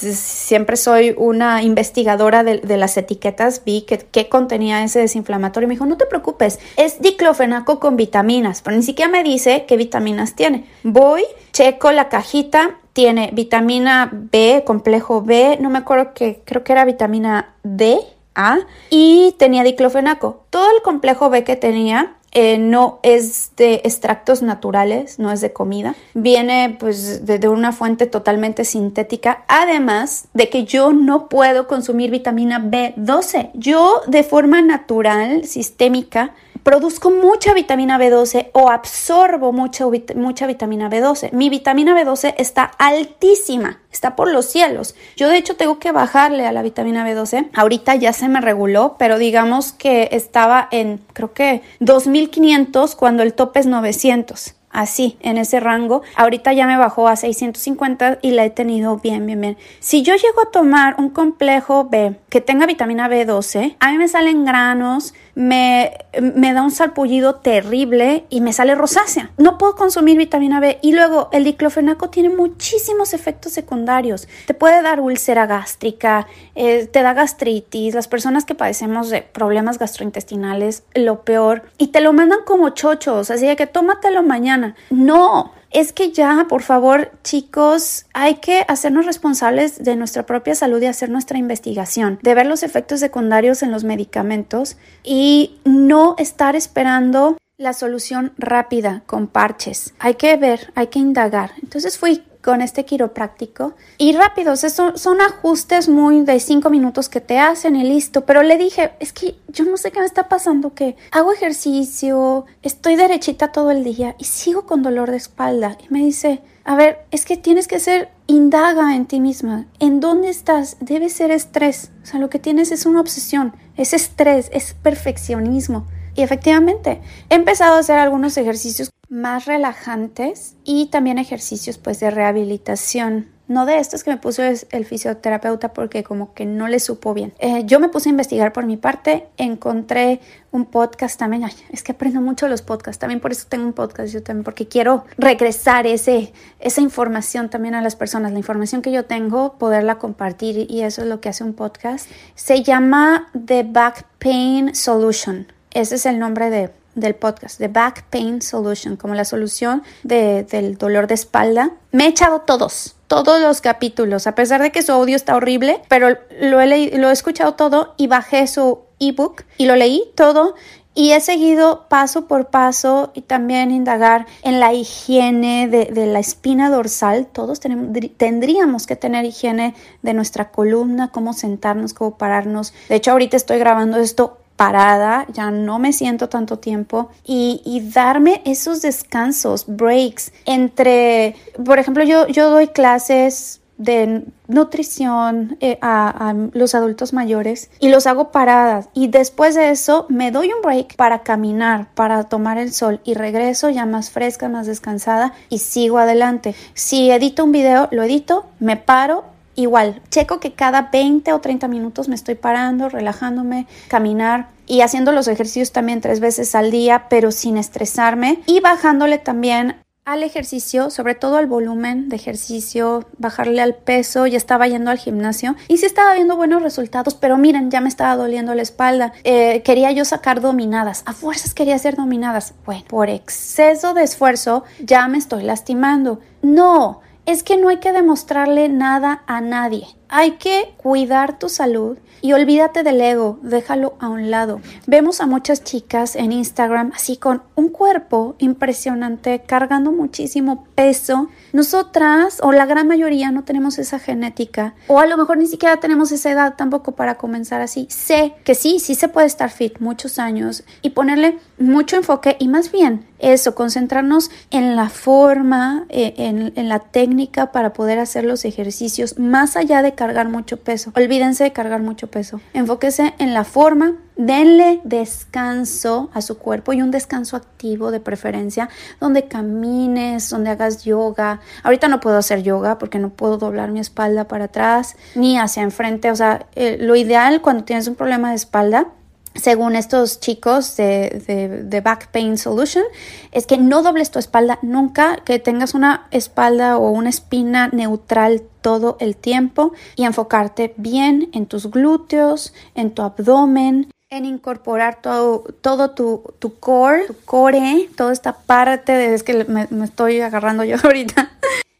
siempre 0.00 0.76
soy 0.76 1.14
una 1.16 1.62
investigadora 1.62 2.44
de, 2.44 2.76
las 2.76 2.96
etiquetas. 2.96 3.62
Vi 3.64 3.82
que, 3.82 4.28
contenía 4.28 4.82
ese 4.82 5.00
desinflamatorio. 5.00 5.68
Me 5.68 5.74
dijo, 5.74 5.86
no 5.86 5.96
te 5.96 6.06
preocupes, 6.06 6.58
es 6.76 7.00
diclofenaco 7.00 7.78
con 7.78 7.96
vitaminas, 7.96 8.62
pero 8.62 8.76
ni 8.76 8.82
siquiera 8.82 9.03
me 9.08 9.22
dice 9.22 9.64
qué 9.66 9.76
vitaminas 9.76 10.34
tiene. 10.34 10.64
Voy, 10.82 11.22
checo 11.52 11.92
la 11.92 12.08
cajita, 12.08 12.78
tiene 12.92 13.30
vitamina 13.32 14.08
B, 14.12 14.62
complejo 14.64 15.22
B, 15.22 15.58
no 15.60 15.70
me 15.70 15.78
acuerdo 15.78 16.14
que 16.14 16.42
creo 16.44 16.64
que 16.64 16.72
era 16.72 16.84
vitamina 16.84 17.54
D, 17.62 17.98
A, 18.34 18.58
y 18.90 19.34
tenía 19.38 19.64
diclofenaco. 19.64 20.44
Todo 20.50 20.70
el 20.76 20.82
complejo 20.82 21.30
B 21.30 21.44
que 21.44 21.56
tenía 21.56 22.16
eh, 22.36 22.58
no 22.58 22.98
es 23.04 23.52
de 23.56 23.74
extractos 23.84 24.42
naturales, 24.42 25.20
no 25.20 25.30
es 25.30 25.40
de 25.40 25.52
comida, 25.52 25.94
viene 26.14 26.76
pues 26.80 27.24
de, 27.24 27.48
una 27.48 27.70
fuente 27.70 28.06
totalmente 28.06 28.64
sintética, 28.64 29.44
además 29.46 30.26
de 30.34 30.48
que 30.48 30.64
yo 30.64 30.92
no 30.92 31.28
puedo 31.28 31.68
consumir 31.68 32.10
vitamina 32.10 32.58
B12. 32.58 33.50
Yo 33.54 34.02
de 34.08 34.24
forma 34.24 34.62
natural, 34.62 35.44
sistémica, 35.44 36.34
produzco 36.64 37.10
mucha 37.10 37.54
vitamina 37.54 37.98
B12 37.98 38.50
o 38.52 38.70
absorbo 38.70 39.52
mucha, 39.52 39.84
mucha 40.16 40.46
vitamina 40.46 40.90
B12. 40.90 41.30
Mi 41.32 41.50
vitamina 41.50 41.94
B12 41.94 42.34
está 42.38 42.64
altísima, 42.64 43.80
está 43.92 44.16
por 44.16 44.32
los 44.32 44.46
cielos. 44.46 44.96
Yo 45.16 45.28
de 45.28 45.36
hecho 45.36 45.54
tengo 45.56 45.78
que 45.78 45.92
bajarle 45.92 46.46
a 46.46 46.52
la 46.52 46.62
vitamina 46.62 47.08
B12. 47.08 47.50
Ahorita 47.54 47.94
ya 47.94 48.12
se 48.12 48.28
me 48.28 48.40
reguló, 48.40 48.96
pero 48.98 49.18
digamos 49.18 49.72
que 49.72 50.08
estaba 50.10 50.66
en 50.72 51.00
creo 51.12 51.32
que 51.32 51.62
2500 51.80 52.96
cuando 52.96 53.22
el 53.22 53.34
tope 53.34 53.60
es 53.60 53.66
900. 53.66 54.54
Así, 54.74 55.16
en 55.20 55.38
ese 55.38 55.60
rango. 55.60 56.02
Ahorita 56.16 56.52
ya 56.52 56.66
me 56.66 56.76
bajó 56.76 57.08
a 57.08 57.16
650 57.16 58.18
y 58.20 58.32
la 58.32 58.44
he 58.44 58.50
tenido 58.50 58.98
bien, 58.98 59.24
bien, 59.24 59.40
bien. 59.40 59.56
Si 59.80 60.02
yo 60.02 60.14
llego 60.14 60.42
a 60.42 60.50
tomar 60.50 60.96
un 60.98 61.08
complejo 61.08 61.88
B 61.88 62.16
que 62.28 62.42
tenga 62.42 62.66
vitamina 62.66 63.08
B12, 63.08 63.76
a 63.78 63.90
mí 63.92 63.98
me 63.98 64.08
salen 64.08 64.44
granos, 64.44 65.14
me, 65.34 65.92
me 66.20 66.52
da 66.52 66.62
un 66.62 66.70
salpullido 66.70 67.36
terrible 67.36 68.24
y 68.28 68.40
me 68.40 68.52
sale 68.52 68.74
rosácea. 68.74 69.30
No 69.38 69.58
puedo 69.58 69.76
consumir 69.76 70.18
vitamina 70.18 70.60
B. 70.60 70.78
Y 70.82 70.92
luego 70.92 71.28
el 71.32 71.44
diclofenaco 71.44 72.10
tiene 72.10 72.28
muchísimos 72.28 73.14
efectos 73.14 73.52
secundarios. 73.52 74.28
Te 74.46 74.54
puede 74.54 74.82
dar 74.82 75.00
úlcera 75.00 75.46
gástrica, 75.46 76.26
eh, 76.56 76.86
te 76.86 77.02
da 77.02 77.14
gastritis, 77.14 77.94
las 77.94 78.08
personas 78.08 78.44
que 78.44 78.54
padecemos 78.54 79.08
de 79.10 79.22
problemas 79.22 79.78
gastrointestinales, 79.78 80.82
lo 80.94 81.22
peor. 81.22 81.62
Y 81.78 81.88
te 81.88 82.00
lo 82.00 82.12
mandan 82.12 82.40
como 82.44 82.70
chochos, 82.70 83.30
así 83.30 83.46
de 83.46 83.54
que 83.54 83.68
tómatelo 83.68 84.22
mañana. 84.24 84.63
No, 84.90 85.52
es 85.70 85.92
que 85.92 86.12
ya, 86.12 86.46
por 86.48 86.62
favor, 86.62 87.10
chicos, 87.24 88.06
hay 88.14 88.36
que 88.36 88.64
hacernos 88.68 89.06
responsables 89.06 89.82
de 89.82 89.96
nuestra 89.96 90.24
propia 90.24 90.54
salud 90.54 90.80
y 90.80 90.86
hacer 90.86 91.10
nuestra 91.10 91.36
investigación, 91.36 92.18
de 92.22 92.34
ver 92.34 92.46
los 92.46 92.62
efectos 92.62 93.00
secundarios 93.00 93.62
en 93.62 93.72
los 93.72 93.84
medicamentos 93.84 94.76
y 95.02 95.58
no 95.64 96.14
estar 96.18 96.54
esperando 96.54 97.36
la 97.56 97.72
solución 97.72 98.32
rápida 98.38 99.02
con 99.06 99.26
parches. 99.26 99.94
Hay 99.98 100.14
que 100.14 100.36
ver, 100.36 100.72
hay 100.74 100.88
que 100.88 100.98
indagar. 100.98 101.52
Entonces 101.62 101.98
fui 101.98 102.22
con 102.44 102.60
este 102.60 102.84
quiropráctico. 102.84 103.72
Y 103.96 104.12
rápidos, 104.12 104.60
son, 104.60 104.98
son 104.98 105.20
ajustes 105.22 105.88
muy 105.88 106.20
de 106.20 106.38
cinco 106.40 106.68
minutos 106.68 107.08
que 107.08 107.22
te 107.22 107.38
hacen 107.38 107.74
y 107.74 107.84
listo, 107.84 108.26
pero 108.26 108.42
le 108.42 108.58
dije, 108.58 108.92
es 109.00 109.14
que 109.14 109.36
yo 109.48 109.64
no 109.64 109.78
sé 109.78 109.90
qué 109.90 110.00
me 110.00 110.06
está 110.06 110.28
pasando, 110.28 110.74
que 110.74 110.96
hago 111.10 111.32
ejercicio, 111.32 112.44
estoy 112.62 112.96
derechita 112.96 113.50
todo 113.50 113.70
el 113.70 113.82
día 113.82 114.14
y 114.18 114.24
sigo 114.24 114.66
con 114.66 114.82
dolor 114.82 115.10
de 115.10 115.16
espalda 115.16 115.78
y 115.82 115.92
me 115.92 116.00
dice, 116.00 116.42
a 116.64 116.76
ver, 116.76 117.06
es 117.10 117.24
que 117.24 117.38
tienes 117.38 117.66
que 117.66 117.80
ser 117.80 118.10
indaga 118.26 118.94
en 118.94 119.06
ti 119.06 119.20
misma, 119.20 119.66
¿en 119.78 120.00
dónde 120.00 120.28
estás? 120.28 120.76
Debe 120.80 121.08
ser 121.08 121.30
estrés, 121.30 121.92
o 122.02 122.06
sea, 122.06 122.20
lo 122.20 122.28
que 122.28 122.38
tienes 122.38 122.72
es 122.72 122.84
una 122.84 123.00
obsesión, 123.00 123.54
es 123.76 123.94
estrés, 123.94 124.50
es 124.52 124.74
perfeccionismo. 124.74 125.86
Y 126.14 126.22
efectivamente, 126.22 127.00
he 127.28 127.34
empezado 127.34 127.76
a 127.76 127.80
hacer 127.80 127.98
algunos 127.98 128.36
ejercicios 128.36 128.90
más 129.08 129.46
relajantes 129.46 130.56
y 130.64 130.86
también 130.86 131.18
ejercicios 131.18 131.78
pues 131.78 132.00
de 132.00 132.10
rehabilitación. 132.10 133.32
No 133.46 133.66
de 133.66 133.78
estos 133.78 134.02
que 134.02 134.10
me 134.10 134.16
puso 134.16 134.42
el 134.42 134.84
fisioterapeuta 134.86 135.74
porque 135.74 136.02
como 136.02 136.32
que 136.32 136.46
no 136.46 136.66
le 136.66 136.80
supo 136.80 137.12
bien. 137.12 137.34
Eh, 137.40 137.64
yo 137.66 137.78
me 137.78 137.90
puse 137.90 138.08
a 138.08 138.10
investigar 138.10 138.54
por 138.54 138.64
mi 138.64 138.78
parte, 138.78 139.28
encontré 139.36 140.20
un 140.50 140.64
podcast 140.64 141.18
también. 141.18 141.44
es 141.70 141.82
que 141.82 141.92
aprendo 141.92 142.22
mucho 142.22 142.48
los 142.48 142.62
podcasts, 142.62 142.98
también 142.98 143.20
por 143.20 143.32
eso 143.32 143.44
tengo 143.46 143.66
un 143.66 143.74
podcast 143.74 144.14
yo 144.14 144.22
también, 144.22 144.44
porque 144.44 144.66
quiero 144.66 145.04
regresar 145.18 145.86
ese, 145.86 146.32
esa 146.58 146.80
información 146.80 147.50
también 147.50 147.74
a 147.74 147.82
las 147.82 147.96
personas. 147.96 148.32
La 148.32 148.38
información 148.38 148.80
que 148.80 148.92
yo 148.92 149.04
tengo, 149.04 149.58
poderla 149.58 149.98
compartir 149.98 150.66
y 150.70 150.80
eso 150.80 151.02
es 151.02 151.08
lo 151.08 151.20
que 151.20 151.28
hace 151.28 151.44
un 151.44 151.52
podcast. 151.52 152.08
Se 152.34 152.62
llama 152.62 153.30
The 153.44 153.64
Back 153.64 154.06
Pain 154.18 154.74
Solution. 154.74 155.53
Ese 155.74 155.96
es 155.96 156.06
el 156.06 156.20
nombre 156.20 156.50
de, 156.50 156.70
del 156.94 157.16
podcast, 157.16 157.58
The 157.58 157.66
Back 157.66 158.04
Pain 158.08 158.40
Solution, 158.40 158.96
como 158.96 159.14
la 159.14 159.24
solución 159.24 159.82
del 160.04 160.78
dolor 160.78 161.08
de 161.08 161.14
espalda. 161.14 161.72
Me 161.90 162.04
he 162.04 162.08
echado 162.08 162.42
todos, 162.42 162.94
todos 163.08 163.40
los 163.40 163.60
capítulos, 163.60 164.28
a 164.28 164.36
pesar 164.36 164.62
de 164.62 164.70
que 164.70 164.82
su 164.82 164.92
audio 164.92 165.16
está 165.16 165.34
horrible, 165.34 165.82
pero 165.88 166.16
lo 166.40 166.60
he, 166.60 167.10
escuchado 167.10 167.54
todo 167.54 167.94
y 167.96 168.06
bajé 168.06 168.46
su 168.46 168.82
ebook 169.00 169.42
y 169.58 169.66
lo 169.66 169.74
leí 169.74 170.04
todo 170.14 170.54
y 170.96 171.10
he 171.10 171.20
seguido 171.20 171.86
paso 171.88 172.28
por 172.28 172.50
paso 172.50 173.10
y 173.14 173.22
también 173.22 173.72
indagar 173.72 174.26
en 174.42 174.60
la 174.60 174.72
higiene 174.72 175.66
de, 175.66 175.86
de 175.86 176.06
la 176.06 176.20
espina 176.20 176.70
dorsal. 176.70 177.26
Todos 177.26 177.58
tenemos, 177.58 177.88
tendríamos 178.16 178.86
que 178.86 178.94
tener 178.94 179.24
higiene 179.24 179.74
de 180.02 180.14
nuestra 180.14 180.52
columna, 180.52 181.10
cómo 181.10 181.32
sentarnos, 181.32 181.94
cómo 181.94 182.16
pararnos. 182.16 182.72
De 182.88 182.94
hecho, 182.94 183.10
ahorita 183.10 183.36
estoy 183.36 183.58
grabando 183.58 183.96
esto 183.96 184.38
parada, 184.56 185.26
ya 185.32 185.50
no 185.50 185.78
me 185.78 185.92
siento 185.92 186.28
tanto 186.28 186.58
tiempo 186.58 187.10
y, 187.24 187.82
darme 187.92 188.42
esos 188.44 188.82
descansos, 188.82 189.64
breaks 189.66 190.32
entre, 190.44 191.36
por 191.64 191.78
ejemplo, 191.78 192.04
yo, 192.04 192.26
yo 192.28 192.50
doy 192.50 192.68
clases 192.68 193.60
de 193.76 194.24
nutrición 194.46 195.56
eh, 195.60 195.78
a, 195.80 196.30
a, 196.30 196.34
los 196.52 196.76
adultos 196.76 197.12
mayores 197.12 197.70
y 197.80 197.88
los 197.88 198.06
hago 198.06 198.30
paradas 198.30 198.88
y 198.94 199.08
después 199.08 199.56
de 199.56 199.70
eso 199.70 200.06
me 200.08 200.30
doy 200.30 200.52
un 200.52 200.62
break 200.62 200.94
para 200.94 201.24
caminar, 201.24 201.88
para 201.94 202.24
tomar 202.24 202.58
el 202.58 202.72
sol 202.72 203.00
y 203.04 203.14
regreso 203.14 203.70
ya 203.70 203.84
más 203.84 204.10
fresca, 204.10 204.48
más 204.48 204.68
descansada 204.68 205.32
y 205.48 205.58
sigo 205.58 205.98
adelante. 205.98 206.54
Si 206.74 207.10
edito 207.10 207.44
un 207.44 207.52
video, 207.52 207.88
lo 207.90 208.04
edito, 208.04 208.46
me 208.60 208.76
paro 208.76 209.33
igual, 209.54 210.02
checo 210.10 210.40
que 210.40 210.52
cada 210.52 210.90
20 210.92 211.32
o 211.32 211.40
30 211.40 211.68
minutos 211.68 212.08
me 212.08 212.14
estoy 212.14 212.34
parando, 212.34 212.88
relajándome, 212.88 213.66
caminar 213.88 214.48
y 214.66 214.80
haciendo 214.80 215.12
los 215.12 215.28
ejercicios 215.28 215.72
también 215.72 216.00
tres 216.00 216.20
veces 216.20 216.54
al 216.54 216.70
día, 216.70 217.06
pero 217.08 217.30
sin 217.30 217.56
estresarme 217.56 218.40
y 218.46 218.60
bajándole 218.60 219.18
también 219.18 219.76
al 220.04 220.22
ejercicio, 220.22 220.90
sobre 220.90 221.14
todo 221.14 221.38
al 221.38 221.46
volumen 221.46 222.10
de 222.10 222.16
ejercicio, 222.16 223.06
bajarle 223.16 223.62
al 223.62 223.74
peso, 223.74 224.26
ya 224.26 224.36
estaba 224.36 224.68
yendo 224.68 224.90
al 224.90 224.98
gimnasio 224.98 225.56
y 225.66 225.78
sí 225.78 225.86
estaba 225.86 226.12
viendo 226.12 226.36
buenos 226.36 226.62
resultados, 226.62 227.14
pero 227.14 227.38
miren, 227.38 227.70
ya 227.70 227.80
me 227.80 227.88
estaba 227.88 228.14
doliendo 228.14 228.54
la 228.54 228.60
espalda, 228.60 229.14
eh, 229.24 229.62
quería 229.62 229.92
yo 229.92 230.04
sacar 230.04 230.42
dominadas, 230.42 231.04
a 231.06 231.14
fuerzas 231.14 231.54
quería 231.54 231.76
hacer 231.76 231.96
dominadas, 231.96 232.52
bueno, 232.66 232.84
por 232.86 233.08
exceso 233.08 233.94
de 233.94 234.02
esfuerzo 234.02 234.64
ya 234.78 235.08
me 235.08 235.16
estoy 235.16 235.42
lastimando, 235.42 236.20
no, 236.42 237.00
es 237.26 237.42
que 237.42 237.56
no 237.56 237.68
hay 237.68 237.78
que 237.78 237.92
demostrarle 237.92 238.68
nada 238.68 239.22
a 239.26 239.40
nadie. 239.40 239.86
Hay 240.08 240.32
que 240.32 240.74
cuidar 240.76 241.38
tu 241.38 241.48
salud 241.48 241.98
y 242.24 242.32
olvídate 242.32 242.82
del 242.82 243.00
ego, 243.02 243.38
déjalo 243.42 243.96
a 244.00 244.08
un 244.08 244.30
lado. 244.30 244.62
Vemos 244.86 245.20
a 245.20 245.26
muchas 245.26 245.62
chicas 245.62 246.16
en 246.16 246.32
Instagram 246.32 246.92
así 246.94 247.18
con 247.18 247.42
un 247.54 247.68
cuerpo 247.68 248.34
impresionante, 248.38 249.42
cargando 249.44 249.92
muchísimo 249.92 250.66
peso. 250.74 251.28
Nosotras, 251.52 252.38
o 252.42 252.52
la 252.52 252.64
gran 252.64 252.88
mayoría, 252.88 253.30
no 253.30 253.44
tenemos 253.44 253.78
esa 253.78 253.98
genética, 253.98 254.74
o 254.88 255.00
a 255.00 255.06
lo 255.06 255.18
mejor 255.18 255.36
ni 255.36 255.46
siquiera 255.46 255.76
tenemos 255.78 256.12
esa 256.12 256.30
edad 256.30 256.54
tampoco 256.56 256.92
para 256.92 257.16
comenzar 257.16 257.60
así. 257.60 257.86
Sé 257.90 258.34
que 258.44 258.54
sí, 258.54 258.78
sí 258.78 258.94
se 258.94 259.08
puede 259.08 259.26
estar 259.26 259.50
fit 259.50 259.78
muchos 259.80 260.18
años 260.18 260.64
y 260.80 260.90
ponerle 260.90 261.38
mucho 261.58 261.96
enfoque 261.96 262.36
y 262.38 262.48
más 262.48 262.72
bien 262.72 263.06
eso, 263.18 263.54
concentrarnos 263.54 264.30
en 264.50 264.76
la 264.76 264.90
forma, 264.90 265.86
eh, 265.88 266.14
en, 266.18 266.52
en 266.56 266.68
la 266.68 266.78
técnica 266.78 267.52
para 267.52 267.72
poder 267.72 267.98
hacer 267.98 268.24
los 268.24 268.44
ejercicios 268.44 269.18
más 269.18 269.56
allá 269.56 269.82
de 269.82 269.93
cargar 269.94 270.28
mucho 270.28 270.58
peso. 270.58 270.92
Olvídense 270.96 271.44
de 271.44 271.52
cargar 271.52 271.80
mucho 271.80 272.06
peso. 272.08 272.40
Enfóquese 272.52 273.14
en 273.18 273.34
la 273.34 273.44
forma, 273.44 273.94
denle 274.16 274.80
descanso 274.84 276.10
a 276.12 276.20
su 276.20 276.38
cuerpo 276.38 276.72
y 276.72 276.82
un 276.82 276.90
descanso 276.90 277.36
activo 277.36 277.90
de 277.90 278.00
preferencia, 278.00 278.68
donde 279.00 279.28
camines, 279.28 280.30
donde 280.30 280.50
hagas 280.50 280.84
yoga. 280.84 281.40
Ahorita 281.62 281.88
no 281.88 282.00
puedo 282.00 282.16
hacer 282.16 282.42
yoga 282.42 282.78
porque 282.78 282.98
no 282.98 283.10
puedo 283.10 283.38
doblar 283.38 283.70
mi 283.70 283.80
espalda 283.80 284.28
para 284.28 284.44
atrás 284.44 284.96
ni 285.14 285.38
hacia 285.38 285.62
enfrente. 285.62 286.10
O 286.10 286.16
sea, 286.16 286.46
eh, 286.54 286.76
lo 286.80 286.96
ideal 286.96 287.40
cuando 287.40 287.64
tienes 287.64 287.88
un 287.88 287.94
problema 287.94 288.30
de 288.30 288.36
espalda 288.36 288.88
según 289.34 289.76
estos 289.76 290.20
chicos 290.20 290.76
de, 290.76 291.64
de, 291.64 291.80
Back 291.80 292.08
Pain 292.08 292.38
Solution, 292.38 292.84
es 293.32 293.46
que 293.46 293.58
no 293.58 293.82
dobles 293.82 294.10
tu 294.10 294.18
espalda 294.18 294.58
nunca, 294.62 295.16
que 295.24 295.38
tengas 295.38 295.74
una 295.74 296.06
espalda 296.10 296.78
o 296.78 296.90
una 296.90 297.10
espina 297.10 297.68
neutral 297.68 298.42
todo 298.60 298.96
el 299.00 299.16
tiempo 299.16 299.72
y 299.96 300.04
enfocarte 300.04 300.72
bien 300.76 301.30
en 301.32 301.46
tus 301.46 301.70
glúteos, 301.70 302.54
en 302.74 302.92
tu 302.92 303.02
abdomen, 303.02 303.90
en 304.10 304.24
incorporar 304.24 305.02
todo, 305.02 305.44
todo 305.60 305.90
tu, 305.90 306.22
tu 306.38 306.58
core, 306.58 307.06
tu 307.06 307.16
core, 307.24 307.88
toda 307.96 308.12
esta 308.12 308.32
parte 308.32 308.92
de, 308.92 309.14
es 309.14 309.24
que 309.24 309.44
me, 309.44 309.66
me 309.70 309.84
estoy 309.84 310.20
agarrando 310.20 310.62
yo 310.64 310.76
ahorita, 310.82 311.32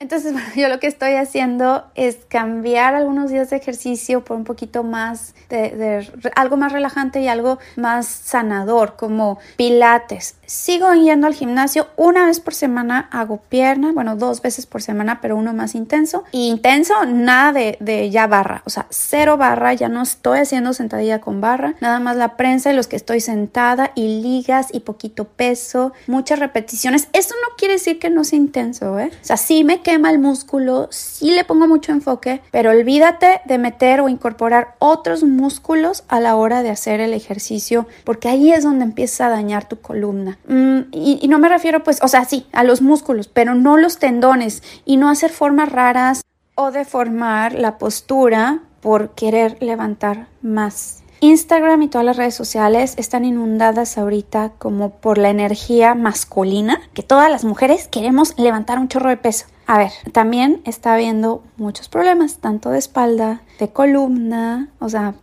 entonces, 0.05 0.33
bueno, 0.35 0.49
yo 0.55 0.69
lo 0.69 0.79
que 0.79 0.87
estoy 0.87 1.15
haciendo 1.15 1.85
es 1.95 2.19
cambiar 2.29 2.95
algunos 2.95 3.31
días 3.31 3.51
de 3.51 3.57
ejercicio 3.57 4.25
por 4.25 4.37
un 4.37 4.45
poquito 4.45 4.85
más 4.85 5.35
de, 5.49 6.07
algo 6.37 6.57
más 6.57 6.73
relajante 6.73 7.21
y 7.21 7.29
algo 7.29 7.59
más 7.77 8.07
sanador, 8.07 8.97
como 8.97 9.39
pilates. 9.57 10.37
Sigo 10.47 10.93
yendo 10.93 11.27
al 11.27 11.35
gimnasio 11.35 11.89
una 11.97 12.27
vez 12.27 12.41
por 12.41 12.55
semana, 12.55 13.09
hago 13.11 13.39
pierna, 13.49 13.93
bueno, 13.93 14.17
dos 14.17 14.43
veces 14.43 14.67
por 14.67 14.83
semana, 14.83 15.21
pero 15.21 15.37
uno 15.37 15.55
más 15.55 15.75
intenso. 15.75 16.25
Y 16.33 16.49
intenso, 16.49 16.95
nada 17.07 17.53
de, 17.53 17.79
de 17.81 18.11
ya 18.11 18.27
barra, 18.27 18.63
o 18.67 18.71
sea, 18.71 18.87
cero 18.91 19.37
barra, 19.39 19.73
ya 19.73 19.89
no 19.89 20.03
estoy 20.03 20.41
haciendo 20.41 20.75
sentadilla 20.75 21.21
con 21.21 21.41
barra, 21.41 21.75
nada 21.81 21.99
más 21.99 22.17
la 22.17 22.37
prensa 22.37 22.73
y 22.73 22.77
los 22.77 22.89
que 22.89 22.97
estoy 22.97 23.21
sentada 23.21 23.93
y 23.95 24.21
ligas 24.21 24.69
y 24.73 24.81
poquito 24.81 25.25
peso, 25.25 25.93
muchas 26.07 26.39
repeticiones. 26.39 27.09
Eso 27.15 27.35
no 27.43 27.57
quiere 27.57 27.75
decir 27.75 27.99
que 27.99 28.11
no 28.11 28.25
sea 28.25 28.39
intenso, 28.39 28.99
¿eh? 28.99 29.11
O 29.15 29.25
sea, 29.25 29.39
sí 29.39 29.65
me 29.65 29.81
quedo 29.81 29.94
quema 29.95 30.11
el 30.11 30.19
músculo, 30.19 30.89
sí 30.91 31.31
le 31.31 31.45
pongo 31.45 31.69
mucho 31.69 31.93
enfoque, 31.93 32.43
pero 32.51 32.71
olvídate 32.71 33.43
de 33.45 33.59
meter 33.59 34.01
o 34.01 34.09
incorporar 34.09 34.75
otros 34.81 35.23
músculos 35.23 36.03
a 36.09 36.19
la 36.19 36.35
hora 36.35 36.65
de 36.65 36.71
hacer 36.71 36.99
el 36.99 37.15
ejercicio, 37.15 37.87
porque 38.03 38.29
ahí 38.29 38.53
es 38.53 38.65
donde 38.65 38.83
empieza 38.83 39.27
a 39.27 39.31
dañar 39.31 39.69
tu 39.69 39.81
columna. 39.81 40.37
Mm, 40.49 40.79
y, 40.91 41.21
y 41.23 41.29
no 41.29 41.39
me 41.39 41.49
refiero 41.49 41.85
pues, 41.85 42.01
o 42.03 42.09
sea, 42.09 42.25
sí, 42.25 42.49
a 42.51 42.65
los 42.65 42.83
músculos, 42.83 43.29
pero 43.29 43.55
no 43.55 43.77
los 43.77 43.99
tendones 43.99 44.65
y 44.85 44.97
no 44.97 45.11
hacer 45.11 45.31
formas 45.31 45.71
raras 45.71 46.23
o 46.57 46.73
deformar 46.73 47.55
la 47.55 47.79
postura 47.79 48.63
por 48.81 49.11
querer 49.11 49.59
levantar 49.61 50.27
más. 50.43 51.05
Instagram 51.21 51.83
y 51.83 51.89
todas 51.89 52.05
las 52.05 52.17
redes 52.17 52.35
sociales 52.35 52.95
están 52.97 53.25
inundadas 53.25 53.97
ahorita 53.97 54.55
como 54.59 54.91
por 54.91 55.19
la 55.19 55.31
energía 55.31 55.95
masculina, 55.95 56.81
que 56.95 57.05
todas 57.05 57.31
las 57.31 57.45
mujeres 57.45 57.87
queremos 57.87 58.37
levantar 58.37 58.81
un 58.81 58.89
chorro 58.89 59.09
de 59.09 59.17
peso. 59.19 59.47
A 59.67 59.79
ver, 59.79 59.91
también 60.13 60.61
está 60.65 60.95
habiendo 60.95 61.43
muchos 61.57 61.89
problemas, 61.89 62.39
tanto 62.39 62.71
de 62.71 62.79
espalda, 62.79 63.43
de 63.59 63.69
columna, 63.69 64.69
o 64.79 64.89
sea, 64.89 65.15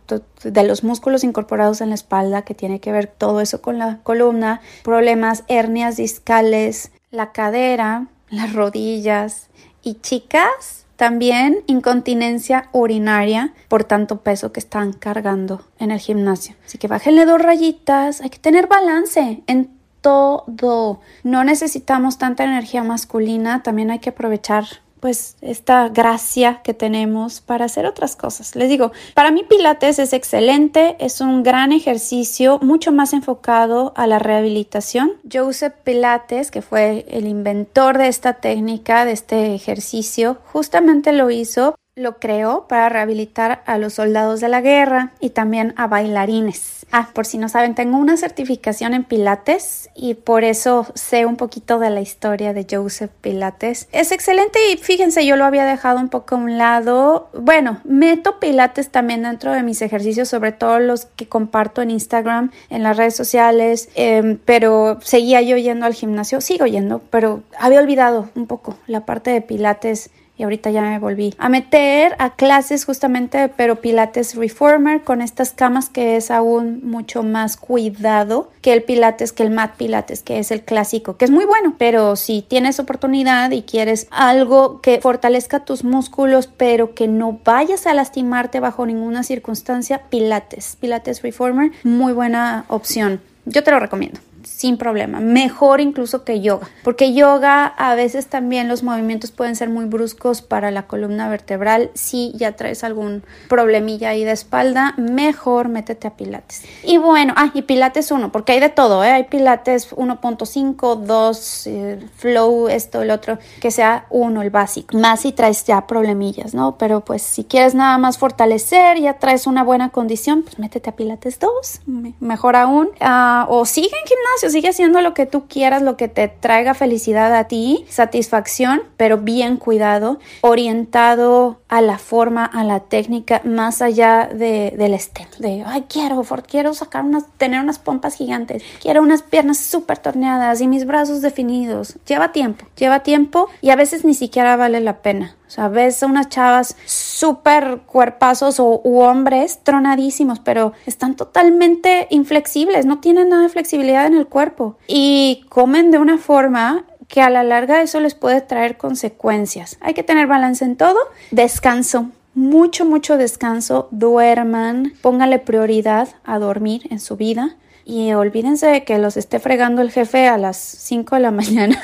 de 0.42 0.62
los 0.64 0.82
músculos 0.82 1.22
incorporados 1.24 1.80
en 1.80 1.90
la 1.90 1.94
espalda, 1.94 2.42
que 2.42 2.54
tiene 2.54 2.80
que 2.80 2.92
ver 2.92 3.06
todo 3.06 3.40
eso 3.40 3.62
con 3.62 3.78
la 3.78 3.98
columna, 4.02 4.60
problemas, 4.82 5.44
hernias 5.48 5.96
discales, 5.96 6.90
la 7.10 7.32
cadera, 7.32 8.08
las 8.30 8.52
rodillas. 8.52 9.48
Y 9.82 9.94
chicas, 9.94 10.86
también 10.96 11.64
incontinencia 11.66 12.68
urinaria 12.72 13.52
por 13.68 13.84
tanto 13.84 14.20
peso 14.20 14.52
que 14.52 14.60
están 14.60 14.92
cargando 14.92 15.64
en 15.78 15.90
el 15.90 15.98
gimnasio. 15.98 16.54
Así 16.64 16.78
que 16.78 16.88
bájenle 16.88 17.26
dos 17.26 17.40
rayitas, 17.40 18.20
hay 18.20 18.30
que 18.30 18.38
tener 18.38 18.66
balance 18.66 19.42
en 19.46 19.81
todo. 20.02 21.00
No 21.22 21.44
necesitamos 21.44 22.18
tanta 22.18 22.44
energía 22.44 22.84
masculina, 22.84 23.62
también 23.62 23.90
hay 23.90 24.00
que 24.00 24.10
aprovechar 24.10 24.66
pues 25.02 25.34
esta 25.40 25.88
gracia 25.88 26.60
que 26.62 26.74
tenemos 26.74 27.40
para 27.40 27.64
hacer 27.64 27.86
otras 27.86 28.14
cosas. 28.14 28.54
Les 28.54 28.68
digo, 28.68 28.92
para 29.14 29.32
mí 29.32 29.42
Pilates 29.42 29.98
es 29.98 30.12
excelente, 30.12 30.94
es 31.00 31.20
un 31.20 31.42
gran 31.42 31.72
ejercicio, 31.72 32.60
mucho 32.62 32.92
más 32.92 33.12
enfocado 33.12 33.92
a 33.96 34.06
la 34.06 34.20
rehabilitación. 34.20 35.14
Joseph 35.30 35.74
Pilates, 35.82 36.52
que 36.52 36.62
fue 36.62 37.04
el 37.08 37.26
inventor 37.26 37.98
de 37.98 38.06
esta 38.06 38.34
técnica, 38.34 39.04
de 39.04 39.10
este 39.10 39.56
ejercicio, 39.56 40.38
justamente 40.52 41.10
lo 41.10 41.32
hizo 41.32 41.74
lo 41.94 42.18
creó 42.18 42.68
para 42.68 42.88
rehabilitar 42.88 43.62
a 43.66 43.76
los 43.76 43.94
soldados 43.94 44.40
de 44.40 44.48
la 44.48 44.62
guerra 44.62 45.12
y 45.20 45.30
también 45.30 45.74
a 45.76 45.88
bailarines. 45.88 46.86
Ah, 46.90 47.10
por 47.12 47.26
si 47.26 47.36
no 47.36 47.50
saben, 47.50 47.74
tengo 47.74 47.98
una 47.98 48.16
certificación 48.16 48.94
en 48.94 49.04
Pilates 49.04 49.90
y 49.94 50.14
por 50.14 50.42
eso 50.44 50.86
sé 50.94 51.26
un 51.26 51.36
poquito 51.36 51.78
de 51.78 51.90
la 51.90 52.00
historia 52.00 52.54
de 52.54 52.66
Joseph 52.70 53.10
Pilates. 53.20 53.88
Es 53.92 54.10
excelente 54.10 54.58
y 54.72 54.78
fíjense, 54.78 55.26
yo 55.26 55.36
lo 55.36 55.44
había 55.44 55.66
dejado 55.66 56.00
un 56.00 56.08
poco 56.08 56.34
a 56.34 56.38
un 56.38 56.56
lado. 56.56 57.28
Bueno, 57.34 57.80
meto 57.84 58.40
Pilates 58.40 58.90
también 58.90 59.22
dentro 59.22 59.52
de 59.52 59.62
mis 59.62 59.82
ejercicios, 59.82 60.28
sobre 60.28 60.52
todo 60.52 60.78
los 60.78 61.04
que 61.04 61.28
comparto 61.28 61.82
en 61.82 61.90
Instagram, 61.90 62.52
en 62.70 62.82
las 62.82 62.96
redes 62.96 63.16
sociales, 63.16 63.90
em, 63.94 64.38
pero 64.42 64.98
seguía 65.02 65.42
yo 65.42 65.58
yendo 65.58 65.84
al 65.84 65.94
gimnasio, 65.94 66.40
sigo 66.40 66.64
yendo, 66.66 67.02
pero 67.10 67.42
había 67.58 67.80
olvidado 67.80 68.30
un 68.34 68.46
poco 68.46 68.78
la 68.86 69.04
parte 69.04 69.30
de 69.30 69.42
Pilates 69.42 70.10
y 70.36 70.44
ahorita 70.44 70.70
ya 70.70 70.82
me 70.82 70.98
volví 70.98 71.34
a 71.38 71.48
meter 71.48 72.14
a 72.18 72.34
clases 72.34 72.84
justamente, 72.84 73.48
pero 73.48 73.80
Pilates 73.80 74.34
Reformer 74.34 75.02
con 75.02 75.20
estas 75.20 75.52
camas 75.52 75.88
que 75.88 76.16
es 76.16 76.30
aún 76.30 76.80
mucho 76.84 77.22
más 77.22 77.56
cuidado 77.56 78.50
que 78.60 78.72
el 78.72 78.82
Pilates, 78.82 79.32
que 79.32 79.42
el 79.42 79.50
Mat 79.50 79.76
Pilates, 79.76 80.22
que 80.22 80.38
es 80.38 80.50
el 80.50 80.62
clásico, 80.62 81.16
que 81.16 81.26
es 81.26 81.30
muy 81.30 81.44
bueno, 81.44 81.74
pero 81.78 82.16
si 82.16 82.42
tienes 82.42 82.80
oportunidad 82.80 83.50
y 83.50 83.62
quieres 83.62 84.08
algo 84.10 84.80
que 84.80 85.00
fortalezca 85.00 85.64
tus 85.64 85.84
músculos, 85.84 86.46
pero 86.48 86.94
que 86.94 87.08
no 87.08 87.40
vayas 87.44 87.86
a 87.86 87.94
lastimarte 87.94 88.60
bajo 88.60 88.86
ninguna 88.86 89.22
circunstancia, 89.22 90.02
Pilates, 90.10 90.76
Pilates 90.80 91.22
Reformer, 91.22 91.72
muy 91.84 92.12
buena 92.12 92.64
opción. 92.68 93.20
Yo 93.44 93.62
te 93.62 93.70
lo 93.70 93.80
recomiendo 93.80 94.20
sin 94.44 94.76
problema, 94.76 95.20
mejor 95.20 95.80
incluso 95.80 96.24
que 96.24 96.40
yoga, 96.40 96.68
porque 96.82 97.12
yoga 97.14 97.66
a 97.66 97.94
veces 97.94 98.26
también 98.26 98.68
los 98.68 98.82
movimientos 98.82 99.30
pueden 99.30 99.56
ser 99.56 99.68
muy 99.68 99.84
bruscos 99.84 100.42
para 100.42 100.70
la 100.70 100.86
columna 100.86 101.28
vertebral, 101.28 101.90
si 101.94 102.32
ya 102.34 102.52
traes 102.52 102.84
algún 102.84 103.22
problemilla 103.48 104.10
ahí 104.10 104.24
de 104.24 104.32
espalda, 104.32 104.94
mejor 104.96 105.68
métete 105.68 106.08
a 106.08 106.16
pilates. 106.16 106.62
Y 106.82 106.98
bueno, 106.98 107.34
ah, 107.36 107.50
y 107.54 107.62
pilates 107.62 108.10
1, 108.10 108.32
porque 108.32 108.52
hay 108.52 108.60
de 108.60 108.68
todo, 108.68 109.04
¿eh? 109.04 109.10
hay 109.10 109.24
pilates 109.24 109.90
1.5, 109.92 110.96
2, 110.96 111.66
eh, 111.66 112.00
flow, 112.16 112.68
esto, 112.68 113.02
el 113.02 113.10
otro, 113.10 113.38
que 113.60 113.70
sea 113.70 114.06
uno, 114.10 114.42
el 114.42 114.50
básico, 114.50 114.96
más 114.98 115.20
si 115.20 115.32
traes 115.32 115.64
ya 115.64 115.86
problemillas, 115.86 116.54
¿no? 116.54 116.76
Pero 116.78 117.00
pues 117.00 117.22
si 117.22 117.44
quieres 117.44 117.74
nada 117.74 117.98
más 117.98 118.18
fortalecer, 118.18 118.98
ya 118.98 119.14
traes 119.14 119.46
una 119.46 119.62
buena 119.62 119.90
condición, 119.90 120.42
pues 120.42 120.58
métete 120.58 120.90
a 120.90 120.96
pilates 120.96 121.38
2, 121.38 121.80
mejor 122.20 122.56
aún, 122.56 122.88
uh, 123.00 123.44
o 123.48 123.64
sigue 123.64 123.88
en 123.88 124.06
gimnasio 124.06 124.31
sigue 124.36 124.68
haciendo 124.68 125.00
lo 125.00 125.14
que 125.14 125.26
tú 125.26 125.46
quieras, 125.48 125.82
lo 125.82 125.96
que 125.96 126.08
te 126.08 126.28
traiga 126.28 126.74
felicidad 126.74 127.34
a 127.34 127.48
ti, 127.48 127.84
satisfacción, 127.88 128.82
pero 128.96 129.18
bien 129.18 129.56
cuidado, 129.56 130.18
orientado 130.42 131.61
a 131.72 131.80
la 131.80 131.96
forma, 131.96 132.44
a 132.44 132.64
la 132.64 132.80
técnica, 132.80 133.40
más 133.44 133.80
allá 133.80 134.28
de, 134.30 134.74
del 134.76 134.92
estético. 134.92 135.42
De, 135.42 135.64
ay, 135.66 135.86
quiero, 135.88 136.22
quiero 136.46 136.74
sacar 136.74 137.02
unas, 137.02 137.24
tener 137.38 137.62
unas 137.62 137.78
pompas 137.78 138.14
gigantes, 138.14 138.62
quiero 138.82 139.00
unas 139.00 139.22
piernas 139.22 139.56
súper 139.56 139.96
torneadas 139.96 140.60
y 140.60 140.68
mis 140.68 140.84
brazos 140.84 141.22
definidos. 141.22 141.96
Lleva 142.06 142.30
tiempo, 142.30 142.66
lleva 142.76 143.02
tiempo 143.02 143.48
y 143.62 143.70
a 143.70 143.76
veces 143.76 144.04
ni 144.04 144.12
siquiera 144.12 144.54
vale 144.56 144.82
la 144.82 144.98
pena. 144.98 145.34
O 145.46 145.50
sea, 145.50 145.68
ves 145.68 146.02
a 146.02 146.06
unas 146.06 146.28
chavas 146.28 146.76
súper 146.84 147.80
cuerpazos 147.86 148.60
o 148.60 148.82
u 148.84 149.00
hombres 149.00 149.60
tronadísimos, 149.62 150.40
pero 150.40 150.74
están 150.84 151.16
totalmente 151.16 152.06
inflexibles, 152.10 152.84
no 152.84 153.00
tienen 153.00 153.30
nada 153.30 153.44
de 153.44 153.48
flexibilidad 153.48 154.06
en 154.06 154.14
el 154.14 154.26
cuerpo 154.26 154.76
y 154.86 155.46
comen 155.48 155.90
de 155.90 155.98
una 155.98 156.18
forma 156.18 156.84
que 157.12 157.20
a 157.20 157.28
la 157.28 157.44
larga 157.44 157.82
eso 157.82 158.00
les 158.00 158.14
puede 158.14 158.40
traer 158.40 158.78
consecuencias. 158.78 159.76
Hay 159.82 159.92
que 159.92 160.02
tener 160.02 160.26
balance 160.26 160.64
en 160.64 160.76
todo, 160.76 160.96
descanso, 161.30 162.08
mucho, 162.32 162.86
mucho 162.86 163.18
descanso, 163.18 163.88
duerman, 163.90 164.94
póngale 165.02 165.38
prioridad 165.38 166.08
a 166.24 166.38
dormir 166.38 166.88
en 166.88 167.00
su 167.00 167.18
vida. 167.18 167.56
Y 167.84 168.14
olvídense 168.14 168.66
de 168.66 168.84
que 168.84 168.96
los 168.96 169.18
esté 169.18 169.40
fregando 169.40 169.82
el 169.82 169.90
jefe 169.90 170.26
a 170.26 170.38
las 170.38 170.56
5 170.56 171.16
de 171.16 171.20
la 171.20 171.30
mañana 171.42 171.78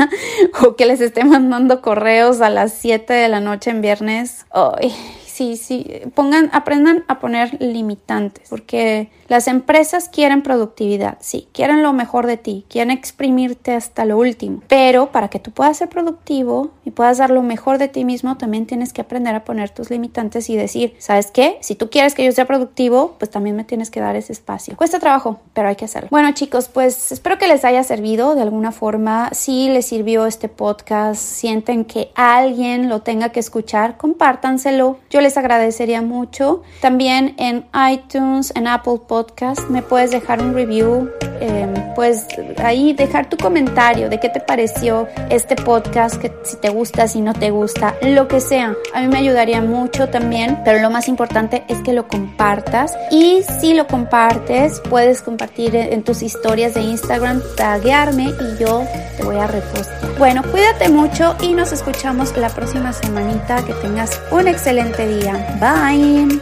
o 0.63 0.77
que 0.77 0.87
les 0.87 1.03
esté 1.03 1.25
mandando 1.25 1.83
correos 1.83 2.41
a 2.41 2.49
las 2.49 2.73
7 2.73 3.13
de 3.13 3.29
la 3.29 3.41
noche 3.41 3.69
en 3.69 3.83
viernes. 3.83 4.47
Ay, 4.51 4.95
sí, 5.39 5.57
sí, 5.57 5.87
pongan, 6.15 6.51
aprendan 6.53 7.05
a 7.07 7.21
poner 7.21 7.57
limitantes, 7.61 8.49
porque 8.51 9.09
las 9.29 9.47
empresas 9.47 10.09
quieren 10.09 10.43
productividad, 10.43 11.17
sí, 11.21 11.47
quieren 11.53 11.85
lo 11.85 11.93
mejor 11.93 12.27
de 12.27 12.37
ti, 12.37 12.65
quieren 12.69 12.91
exprimirte 12.91 13.73
hasta 13.73 14.05
lo 14.05 14.19
último, 14.19 14.63
pero 14.67 15.13
para 15.13 15.29
que 15.29 15.39
tú 15.39 15.53
puedas 15.53 15.77
ser 15.77 15.89
productivo 15.89 16.73
y 16.85 16.91
puedas 16.91 17.19
dar 17.19 17.31
lo 17.31 17.43
mejor 17.43 17.79
de 17.79 17.87
ti 17.87 18.05
mismo, 18.05 18.37
también 18.37 18.67
tienes 18.67 18.93
que 18.93 19.01
aprender 19.01 19.35
a 19.37 19.45
poner 19.45 19.71
tus 19.71 19.91
limitantes 19.91 20.51
y 20.51 20.57
decir, 20.57 20.97
¿sabes 20.99 21.31
qué? 21.31 21.59
Si 21.61 21.77
tú 21.77 21.89
quieres 21.89 22.15
que 22.17 22.25
yo 22.25 22.33
sea 22.33 22.47
productivo, 22.47 23.15
pues 23.19 23.31
también 23.31 23.55
me 23.55 23.63
tienes 23.63 23.91
que 23.91 24.01
dar 24.01 24.17
ese 24.17 24.33
espacio. 24.33 24.77
Cuesta 24.77 24.99
trabajo, 24.99 25.39
pero 25.53 25.69
hay 25.69 25.77
que 25.77 25.85
hacerlo. 25.85 26.09
Bueno, 26.11 26.33
chicos, 26.33 26.69
pues 26.69 27.13
espero 27.13 27.39
que 27.39 27.47
les 27.47 27.65
haya 27.65 27.85
servido 27.85 28.35
de 28.35 28.43
alguna 28.43 28.73
forma. 28.73 29.31
Si 29.33 29.69
les 29.69 29.87
sirvió 29.87 30.27
este 30.27 30.49
podcast, 30.49 31.21
sienten 31.21 31.85
que 31.85 32.11
alguien 32.17 32.89
lo 32.89 33.03
tenga 33.03 33.29
que 33.29 33.39
escuchar, 33.39 33.97
compártanselo. 33.97 34.99
Yo 35.11 35.21
les 35.21 35.28
agradecería 35.37 36.03
mucho. 36.03 36.63
También 36.81 37.35
en 37.39 37.67
iTunes, 37.91 38.53
en 38.55 38.67
Apple 38.67 39.01
podcast, 39.07 39.69
me 39.69 39.83
puedes 39.83 40.11
dejar 40.11 40.41
un 40.41 40.55
review, 40.55 41.11
em, 41.41 41.75
pues 41.95 42.27
ahí 42.59 42.93
dejar 42.93 43.29
tu 43.29 43.37
comentario 43.37 44.09
de 44.09 44.19
qué 44.21 44.29
te 44.29 44.41
pareció 44.41 45.09
este 45.31 45.57
podcast, 45.57 46.17
que 46.17 46.33
si 46.45 46.57
te 46.57 46.71
gusta, 46.71 47.09
si 47.09 47.21
no 47.21 47.35
te 47.35 47.51
gusta, 47.51 47.95
lo 48.03 48.29
que 48.29 48.41
sea. 48.41 48.75
A 48.95 49.01
mí 49.01 49.09
me 49.09 49.19
ayudaría 49.19 49.61
mucho 49.61 50.09
también, 50.09 50.59
pero 50.65 50.81
lo 50.81 50.91
más 50.91 51.09
importante 51.09 51.65
es 51.69 51.79
que 51.81 51.93
lo 51.93 52.09
compartas 52.09 52.97
y 53.11 53.43
si 53.61 53.75
lo 53.75 53.87
compartes, 53.87 54.81
puedes 54.89 55.23
compartir 55.23 55.77
en 55.77 56.03
tus 56.03 56.23
historias 56.23 56.75
de 56.75 56.83
Instagram, 56.83 57.43
taguearme 57.57 58.25
y 58.25 58.63
yo 58.63 58.85
te 59.17 59.25
voy 59.25 59.37
a 59.37 59.47
repostar. 59.47 60.08
Bueno, 60.19 60.43
cuídate 60.43 60.89
mucho 60.89 61.37
y 61.41 61.53
nos 61.53 61.71
escuchamos 61.71 62.37
la 62.37 62.49
próxima 62.49 62.93
semanita. 62.93 63.65
Que 63.65 63.73
tengas 63.75 64.21
un 64.33 64.49
excelente 64.49 65.07
día. 65.07 65.57
Bye. 65.61 66.41